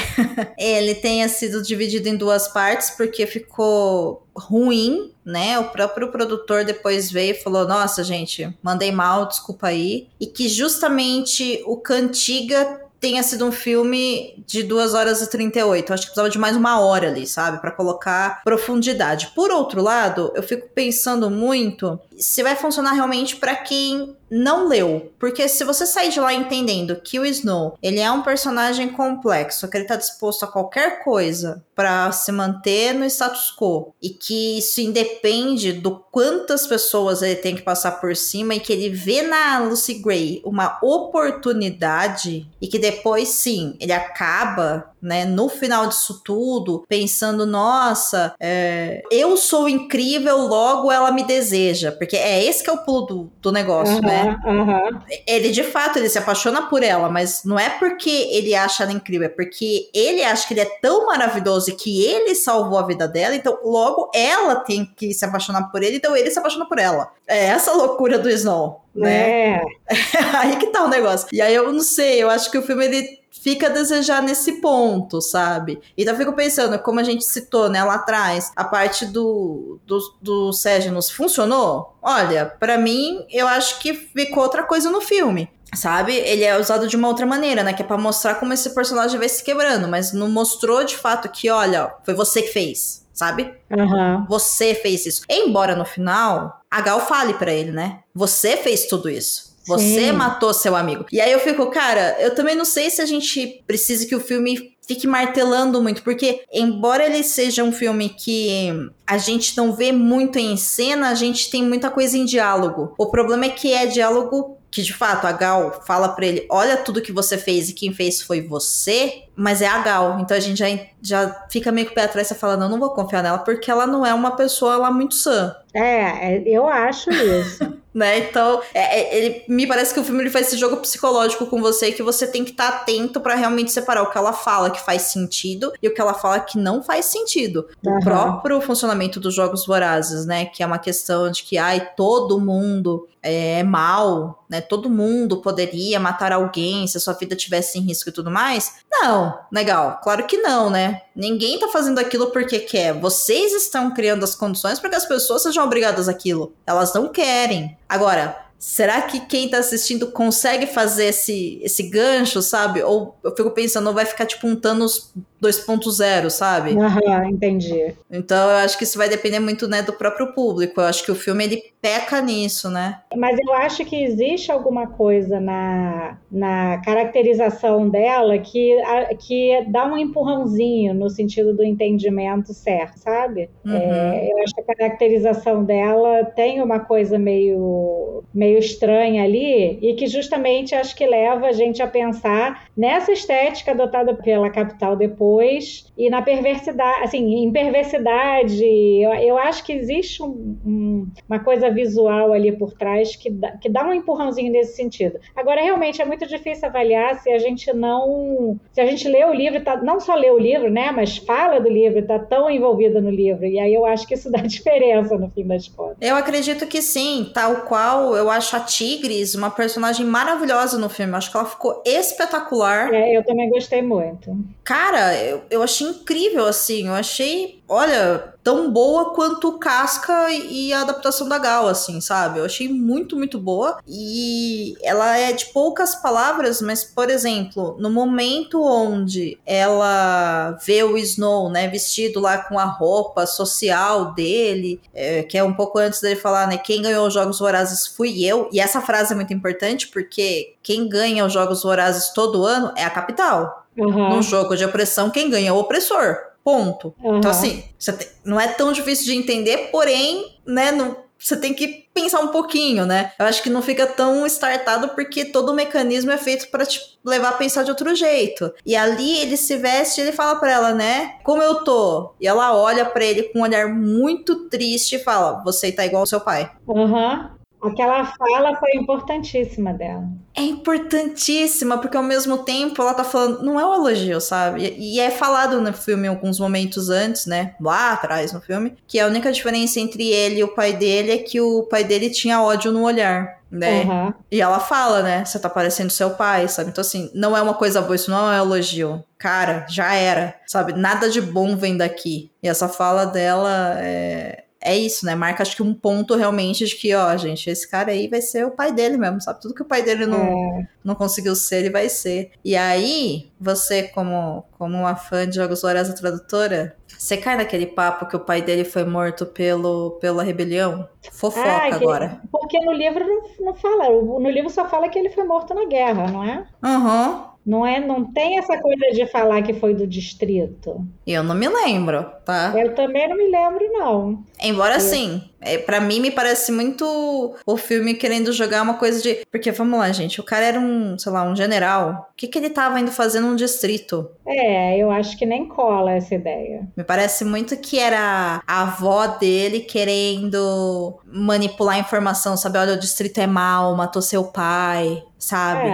[0.57, 5.59] ele tenha sido dividido em duas partes porque ficou ruim, né?
[5.59, 10.07] O próprio produtor depois veio e falou: Nossa, gente, mandei mal, desculpa aí.
[10.19, 15.91] E que justamente o Cantiga tenha sido um filme de 2 horas e 38.
[15.91, 17.59] Acho que precisava de mais uma hora ali, sabe?
[17.59, 19.31] Pra colocar profundidade.
[19.35, 25.13] Por outro lado, eu fico pensando muito se vai funcionar realmente pra quem não leu.
[25.19, 29.67] Porque se você sair de lá entendendo que o Snow, ele é um personagem complexo,
[29.67, 34.57] que ele tá disposto a qualquer coisa pra se manter no status quo e que
[34.57, 39.21] isso independe do quantas pessoas ele tem que passar por cima e que ele vê
[39.21, 46.21] na Lucy Gray uma oportunidade e que depois sim, ele acaba né, no final disso
[46.23, 51.91] tudo, pensando, nossa, é, eu sou incrível, logo ela me deseja.
[51.91, 54.22] Porque é esse que é o pulo do, do negócio, né?
[54.45, 55.01] Aham.
[55.27, 58.91] Ele, de fato, ele se apaixona por ela, mas não é porque ele acha ela
[58.91, 62.85] incrível, é porque ele acha que ele é tão maravilhoso e que ele salvou a
[62.85, 66.65] vida dela, então logo ela tem que se apaixonar por ele, então ele se apaixona
[66.65, 67.11] por ela.
[67.27, 69.55] É essa loucura do Snow, né?
[69.55, 69.61] É,
[70.37, 71.27] aí que tá o negócio.
[71.31, 74.61] E aí eu não sei, eu acho que o filme ele fica a desejar nesse
[74.61, 75.81] ponto, sabe?
[75.97, 79.99] Então eu fico pensando, como a gente citou, né, lá atrás, a parte do, do,
[80.21, 81.95] do Sejanus funcionou?
[82.01, 85.49] Olha, pra mim, eu acho que ficou outra coisa no filme.
[85.75, 86.13] Sabe?
[86.15, 87.73] Ele é usado de uma outra maneira, né?
[87.73, 91.27] Que é pra mostrar como esse personagem vai se quebrando, mas não mostrou de fato
[91.29, 93.51] que, olha, foi você que fez, sabe?
[93.71, 94.23] aham.
[94.29, 95.23] Você fez isso.
[95.27, 98.01] Embora no final, a Gal fale pra ele, né?
[98.13, 99.52] Você fez tudo isso.
[99.65, 100.11] Você Sim.
[100.11, 101.05] matou seu amigo.
[101.11, 104.19] E aí eu fico, cara, eu também não sei se a gente precisa que o
[104.19, 108.67] filme fique martelando muito, porque embora ele seja um filme que
[109.07, 112.93] a gente não vê muito em cena, a gente tem muita coisa em diálogo.
[112.97, 116.75] O problema é que é diálogo que de fato a Gal fala pra ele: olha
[116.75, 119.23] tudo que você fez e quem fez foi você.
[119.35, 120.19] Mas é a Gal.
[120.19, 120.67] Então a gente já,
[121.01, 123.69] já fica meio que o pé atrás e fala, não, não vou confiar nela, porque
[123.69, 125.55] ela não é uma pessoa lá muito sã.
[125.73, 127.73] É, é eu acho isso.
[127.93, 128.19] né?
[128.19, 131.61] Então, é, é, ele me parece que o filme ele faz esse jogo psicológico com
[131.61, 134.71] você que você tem que estar tá atento para realmente separar o que ela fala
[134.71, 137.67] que faz sentido e o que ela fala que não faz sentido.
[137.85, 137.97] Uhum.
[137.97, 140.45] O próprio funcionamento dos jogos vorazes, né?
[140.45, 144.59] Que é uma questão de que, ai, todo mundo é mal, né?
[144.59, 148.75] Todo mundo poderia matar alguém se a sua vida tivesse em risco e tudo mais.
[148.91, 149.99] Não, legal.
[150.01, 151.01] Claro que não, né?
[151.15, 152.93] Ninguém tá fazendo aquilo porque quer.
[152.93, 156.53] Vocês estão criando as condições para que as pessoas sejam obrigadas àquilo.
[156.65, 157.77] Elas não querem.
[157.87, 162.81] Agora, será que quem tá assistindo consegue fazer esse, esse gancho, sabe?
[162.81, 165.11] Ou eu fico pensando, vai ficar tipo um Thanos
[165.43, 166.77] 2.0, sabe?
[166.79, 167.93] Aham, entendi.
[168.09, 170.79] Então eu acho que isso vai depender muito, né, do próprio público.
[170.79, 173.01] Eu acho que o filme ele peca nisso, né?
[173.13, 179.85] Mas eu acho que existe alguma coisa na, na caracterização dela que, a, que dá
[179.85, 183.49] um empurrãozinho no sentido do entendimento certo, sabe?
[183.65, 183.75] Uhum.
[183.75, 189.93] É, eu acho que a caracterização dela tem uma coisa meio, meio estranha ali e
[189.95, 195.91] que justamente acho que leva a gente a pensar nessa estética adotada pela Capital depois
[195.97, 201.69] e na perversidade, assim, em perversidade, eu, eu acho que existe um, um, uma coisa
[201.69, 205.19] visual ali por trás que dá, que dá um empurrãozinho nesse sentido.
[205.35, 209.33] Agora, realmente é muito difícil avaliar se a gente não, se a gente lê o
[209.33, 212.99] livro, tá, não só lê o livro, né, mas fala do livro, está tão envolvida
[212.99, 215.97] no livro, e aí eu acho que isso dá diferença no fim das contas.
[216.01, 221.13] Eu acredito que sim, tal qual eu acho a Tigres uma personagem maravilhosa no filme,
[221.15, 222.91] acho que ela ficou espetacular.
[222.91, 224.35] É, eu também gostei muito.
[224.63, 226.87] Cara, eu, eu achei incrível, assim.
[226.87, 232.39] Eu achei, olha, tão boa quanto Casca e a adaptação da Gal, assim, sabe?
[232.39, 233.79] Eu achei muito, muito boa.
[233.87, 240.97] E ela é de poucas palavras, mas, por exemplo, no momento onde ela vê o
[240.97, 246.01] Snow, né, vestido lá com a roupa social dele, é, que é um pouco antes
[246.01, 248.49] dele falar, né, quem ganhou os Jogos Vorazes fui eu.
[248.51, 252.83] E essa frase é muito importante porque quem ganha os Jogos Vorazes todo ano é
[252.83, 253.62] a capital.
[253.77, 254.09] Uhum.
[254.09, 256.17] Num jogo de opressão, quem ganha é o opressor.
[256.43, 256.93] Ponto.
[257.01, 257.17] Uhum.
[257.17, 261.85] Então, assim, tem, não é tão difícil de entender, porém, né, não, você tem que
[261.93, 263.13] pensar um pouquinho, né?
[263.17, 266.81] Eu acho que não fica tão startado porque todo o mecanismo é feito para te
[267.05, 268.53] levar a pensar de outro jeito.
[268.65, 271.15] E ali ele se veste e ele fala para ela, né?
[271.23, 272.13] Como eu tô?
[272.19, 276.01] E ela olha para ele com um olhar muito triste e fala: Você tá igual
[276.01, 276.51] ao seu pai.
[276.67, 277.29] Uhum.
[277.63, 280.03] Aquela fala foi importantíssima dela.
[280.35, 284.75] É importantíssima, porque ao mesmo tempo ela tá falando, não é um elogio, sabe?
[284.77, 287.55] E é falado no filme alguns momentos antes, né?
[287.61, 291.17] Lá atrás no filme, que a única diferença entre ele e o pai dele é
[291.17, 293.41] que o pai dele tinha ódio no olhar.
[293.51, 293.83] Né?
[293.83, 294.13] Uhum.
[294.31, 295.23] E ela fala, né?
[295.23, 296.71] Você tá parecendo seu pai, sabe?
[296.71, 299.03] Então, assim, não é uma coisa boa, isso não é um elogio.
[299.19, 300.73] Cara, já era, sabe?
[300.73, 302.31] Nada de bom vem daqui.
[302.41, 305.13] E essa fala dela é, é isso, né?
[305.13, 308.45] Marca acho que um ponto realmente de que, ó, gente, esse cara aí vai ser
[308.45, 309.41] o pai dele mesmo, sabe?
[309.41, 310.67] Tudo que o pai dele não, é.
[310.83, 312.31] não conseguiu ser, ele vai ser.
[312.43, 318.07] E aí, você, como, como uma fã de Jogos Vorazes tradutora, você cai naquele papo
[318.07, 320.87] que o pai dele foi morto pelo, pela rebelião?
[321.11, 322.21] Fofoca ah, que, agora.
[322.31, 323.89] Porque no livro não, não fala.
[323.89, 326.45] No livro só fala que ele foi morto na guerra, não é?
[326.63, 327.09] Aham.
[327.09, 327.33] Uhum.
[327.45, 330.85] Não é, não tem essa coisa de falar que foi do distrito.
[331.05, 332.53] Eu não me lembro, tá?
[332.55, 334.23] Eu também não me lembro, não.
[334.41, 334.79] Embora eu...
[334.79, 339.25] sim, é, para mim me parece muito o filme querendo jogar uma coisa de.
[339.29, 342.09] Porque vamos lá, gente, o cara era um, sei lá, um general.
[342.11, 344.09] O que, que ele tava indo fazer num distrito?
[344.25, 346.65] É, eu acho que nem cola essa ideia.
[346.77, 352.57] Me parece muito que era a avó dele querendo manipular informação, sabe?
[352.57, 355.69] Olha, o distrito é mal, matou seu pai, sabe?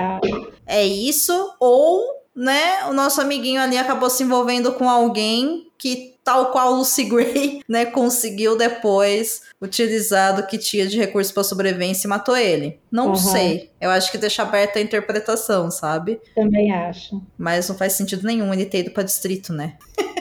[0.66, 2.02] É, é isso, ou,
[2.36, 7.62] né, o nosso amiguinho ali acabou se envolvendo com alguém que tal qual Lucy Gray,
[7.68, 12.80] né, conseguiu depois utilizar o que tinha de recurso para sobrevivência e matou ele.
[12.92, 13.16] Não uhum.
[13.16, 13.72] sei.
[13.82, 16.22] Eu acho que deixa aberta a interpretação, sabe?
[16.36, 17.20] Também acho.
[17.38, 19.78] Mas não faz sentido nenhum ele ter ido para distrito, né?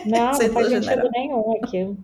[0.07, 1.97] Não, não faz sentido nenhum aquilo.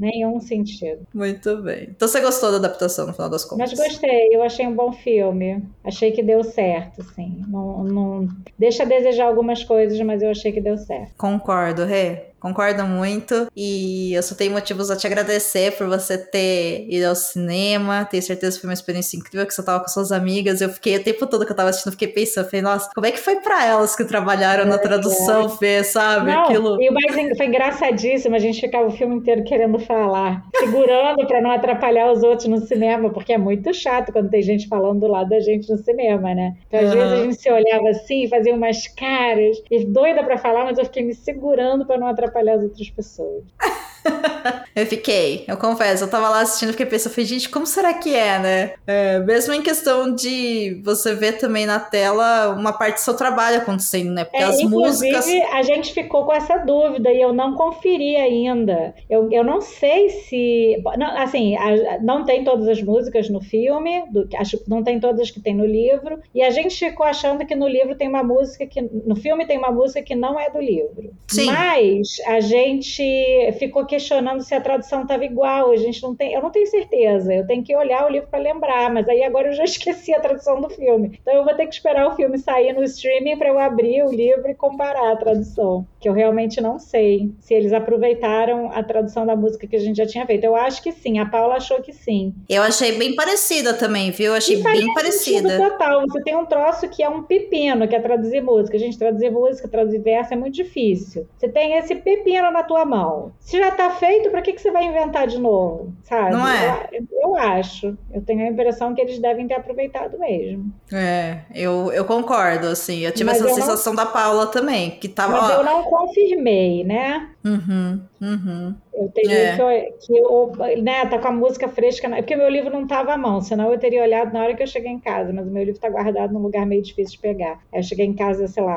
[0.00, 1.06] Nenhum sentido.
[1.12, 1.88] Muito bem.
[1.90, 3.70] Então você gostou da adaptação no final das contas?
[3.70, 5.62] Mas gostei, eu achei um bom filme.
[5.84, 7.44] Achei que deu certo, sim.
[7.46, 8.28] Não, não...
[8.58, 11.12] Deixa a desejar algumas coisas, mas eu achei que deu certo.
[11.18, 12.29] Concordo, Rê.
[12.40, 13.46] Concordo muito.
[13.54, 18.04] E eu só tenho motivos a te agradecer por você ter ido ao cinema.
[18.04, 20.60] Tenho certeza que foi uma experiência incrível que você tava com suas amigas.
[20.60, 23.12] Eu fiquei o tempo todo que eu tava assistindo, fiquei pensando, falei, nossa, como é
[23.12, 26.32] que foi pra elas que trabalharam na tradução, Fê, sabe?
[26.32, 26.80] Não, Aquilo.
[26.80, 31.40] E o mais foi engraçadíssimo, a gente ficava o filme inteiro querendo falar, segurando pra
[31.40, 35.06] não atrapalhar os outros no cinema, porque é muito chato quando tem gente falando do
[35.06, 36.54] lado da gente no cinema, né?
[36.66, 36.96] Então, às Aham.
[36.96, 40.84] vezes a gente se olhava assim, fazia umas caras, e doida pra falar, mas eu
[40.84, 43.44] fiquei me segurando pra não atrapalhar as outras pessoas.
[44.74, 48.14] Eu fiquei, eu confesso, eu tava lá assistindo, fiquei pensando, falei, gente, como será que
[48.14, 48.72] é, né?
[48.86, 53.58] É, mesmo em questão de você ver também na tela uma parte do seu trabalho
[53.58, 54.24] acontecendo, né?
[54.24, 55.52] Porque É, as inclusive, músicas.
[55.52, 58.94] a gente ficou com essa dúvida e eu não conferi ainda.
[59.10, 60.80] Eu, eu não sei se.
[60.96, 65.00] Não, assim, a- não tem todas as músicas no filme, do- acho que não tem
[65.00, 68.22] todas que tem no livro, e a gente ficou achando que no livro tem uma
[68.22, 68.80] música que.
[68.80, 71.10] No filme tem uma música que não é do livro.
[71.26, 71.46] Sim.
[71.46, 75.72] Mas a gente ficou questionando se a tradução estava igual.
[75.72, 76.32] A gente não tem.
[76.32, 77.34] Eu não tenho certeza.
[77.34, 80.20] Eu tenho que olhar o livro para lembrar, mas aí agora eu já esqueci a
[80.20, 81.18] tradução do filme.
[81.20, 84.12] Então eu vou ter que esperar o filme sair no streaming para eu abrir o
[84.12, 85.84] livro e comparar a tradução.
[85.98, 89.96] Que eu realmente não sei se eles aproveitaram a tradução da música que a gente
[89.96, 90.44] já tinha feito.
[90.44, 91.18] Eu acho que sim.
[91.18, 92.32] A Paula achou que sim.
[92.48, 94.26] Eu achei bem parecida também, viu?
[94.26, 95.56] Eu achei E bem parecida.
[95.56, 96.00] Total.
[96.02, 98.78] Você tem um troço que é um pepino, que é traduzir música.
[98.78, 101.26] Gente, traduzir música, traduzir verso é muito difícil.
[101.36, 103.32] Você tem esse pepino na tua mão.
[103.40, 105.92] Se já tá feito, pra que, que você vai inventar de novo?
[106.04, 106.32] Sabe?
[106.32, 106.88] Não é?
[106.92, 107.96] Eu, eu acho.
[108.12, 110.70] Eu tenho a impressão que eles devem ter aproveitado mesmo.
[110.92, 113.00] É, eu, eu concordo, assim.
[113.00, 115.32] Eu tive Mas essa eu não- sensação da Paula também, que tava.
[115.40, 117.28] Mas ó, eu não confirmei, né?
[117.44, 118.74] Uhum, uhum.
[118.92, 119.56] Eu teria É.
[119.56, 122.86] que, eu- que eu, né, tá com a música fresca, na- porque meu livro não
[122.86, 125.46] tava à mão, senão eu teria olhado na hora que eu cheguei em casa, mas
[125.46, 127.60] o meu livro tá guardado num lugar meio difícil de pegar.
[127.72, 128.76] Aí eu cheguei em casa, sei lá,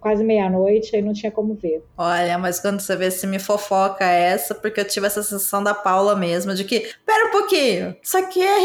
[0.00, 1.82] quase meia-noite, aí não tinha como ver.
[1.98, 5.74] Olha, mas quando você vê se me fofoca essa, porque eu tive essa sensação da
[5.74, 8.58] Paula mesmo, de que, pera um pouquinho, isso aqui é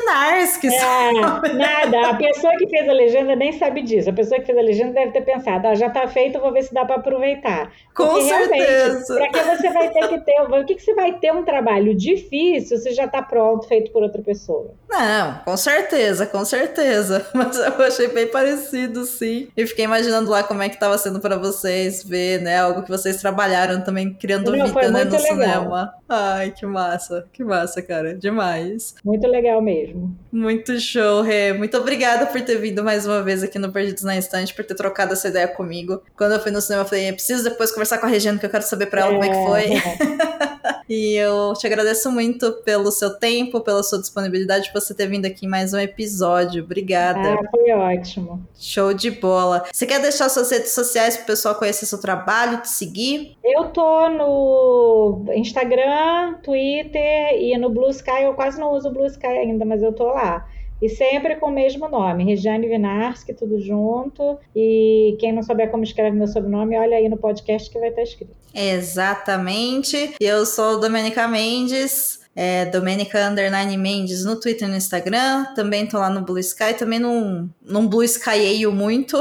[0.00, 1.48] Vinarski, sabe?
[1.48, 4.08] É, nada, a pessoa que fez a legenda nem sabe disso.
[4.08, 6.62] A pessoa que fez a legenda deve ter pensado, ah, já tá feito, vou ver
[6.62, 7.72] se dá pra aproveitar.
[7.94, 8.85] Com Porque, certeza.
[9.14, 11.94] Pra que você vai ter que ter, o que, que você vai ter um trabalho
[11.94, 14.74] difícil se já tá pronto, feito por outra pessoa?
[14.88, 17.26] Não, com certeza, com certeza.
[17.34, 19.48] Mas eu achei bem parecido, sim.
[19.56, 22.58] E fiquei imaginando lá como é que tava sendo pra vocês ver, né?
[22.58, 25.20] Algo que vocês trabalharam também criando Não, vida né, no legal.
[25.20, 25.94] cinema.
[26.08, 28.14] Ai, que massa, que massa, cara.
[28.14, 28.94] Demais.
[29.04, 30.16] Muito legal mesmo.
[30.32, 31.52] Muito show, Rê.
[31.52, 34.74] Muito obrigada por ter vindo mais uma vez aqui no Perdidos na Estante, por ter
[34.74, 36.02] trocado essa ideia comigo.
[36.16, 38.50] Quando eu fui no cinema, eu falei, preciso depois conversar com a Regina, que eu
[38.50, 39.66] quero saber pra ela como é que foi.
[40.88, 45.24] E eu te agradeço muito pelo seu tempo, pela sua disponibilidade, por você ter vindo
[45.24, 46.62] aqui em mais um episódio.
[46.62, 47.34] Obrigada.
[47.34, 48.46] Ah, foi ótimo.
[48.54, 49.64] Show de bola.
[49.72, 53.36] Você quer deixar suas redes sociais pro pessoal conhecer seu trabalho, te seguir?
[53.42, 58.24] Eu tô no Instagram, Twitter e no Blue Sky.
[58.24, 60.46] Eu quase não uso o Blue Sky ainda, mas eu tô lá.
[60.82, 64.38] E sempre com o mesmo nome, Regiane Vinarski, tudo junto.
[64.54, 68.02] E quem não souber como escreve meu sobrenome, olha aí no podcast que vai estar
[68.02, 68.36] escrito.
[68.54, 70.14] Exatamente.
[70.20, 72.25] Eu sou Domenica Mendes.
[72.38, 75.46] É, Domenica Underline Mendes no Twitter e no Instagram.
[75.54, 76.74] Também tô lá no Blue Sky.
[76.78, 79.18] Também não, não Blue Skyeio muito,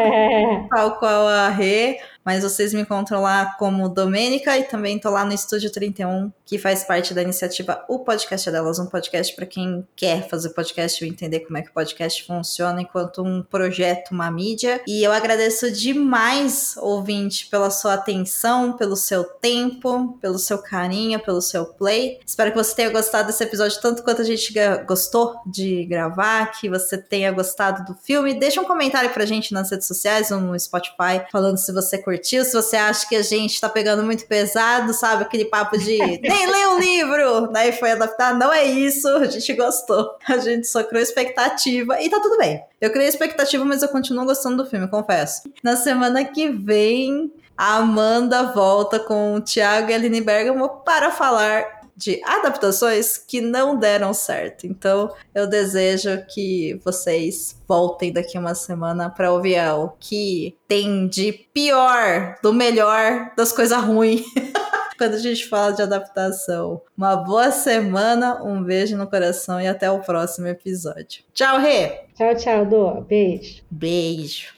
[0.74, 1.98] tal qual a Rê.
[2.26, 6.58] Mas vocês me encontram lá como Domênica e também tô lá no Estúdio 31, que
[6.58, 11.04] faz parte da iniciativa O Podcast é Delas, um podcast para quem quer fazer podcast
[11.04, 14.82] e entender como é que o podcast funciona enquanto um projeto, uma mídia.
[14.88, 21.40] E eu agradeço demais, ouvinte, pela sua atenção, pelo seu tempo, pelo seu carinho, pelo
[21.40, 22.18] seu play.
[22.26, 24.52] Espero que você tenha gostado desse episódio tanto quanto a gente
[24.84, 28.34] gostou de gravar, que você tenha gostado do filme.
[28.34, 32.44] Deixa um comentário pra gente nas redes sociais ou no Spotify, falando se você curtiu,
[32.44, 35.22] se você acha que a gente tá pegando muito pesado, sabe?
[35.22, 38.34] Aquele papo de nem lê o livro, daí foi adaptar.
[38.34, 40.16] Não é isso, a gente gostou.
[40.26, 42.62] A gente só criou expectativa e tá tudo bem.
[42.80, 45.42] Eu criei expectativa, mas eu continuo gostando do filme, confesso.
[45.62, 51.10] Na semana que vem, a Amanda volta com o Thiago e a Aline Bergamo para
[51.10, 54.66] falar de adaptações que não deram certo.
[54.66, 61.32] Então, eu desejo que vocês voltem daqui uma semana para ouvir o que tem de
[61.32, 64.22] pior, do melhor, das coisas ruins.
[64.98, 66.80] Quando a gente fala de adaptação.
[66.96, 71.22] Uma boa semana, um beijo no coração e até o próximo episódio.
[71.34, 72.06] Tchau, Rê!
[72.14, 73.00] Tchau, tchau, Dô.
[73.02, 73.62] Beijo.
[73.70, 74.55] Beijo.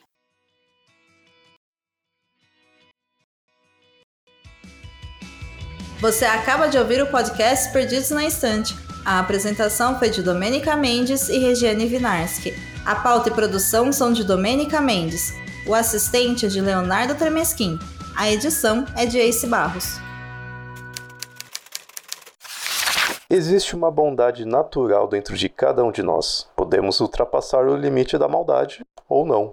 [6.00, 8.76] Você acaba de ouvir o podcast Perdidos na Estante.
[9.04, 12.54] A apresentação foi de Domênica Mendes e Regiane Vinarski.
[12.86, 15.32] A pauta e produção são de Domênica Mendes.
[15.66, 17.80] O assistente é de Leonardo Tremesquim.
[18.16, 19.98] A edição é de Ace Barros.
[23.28, 26.46] Existe uma bondade natural dentro de cada um de nós.
[26.54, 29.52] Podemos ultrapassar o limite da maldade ou não.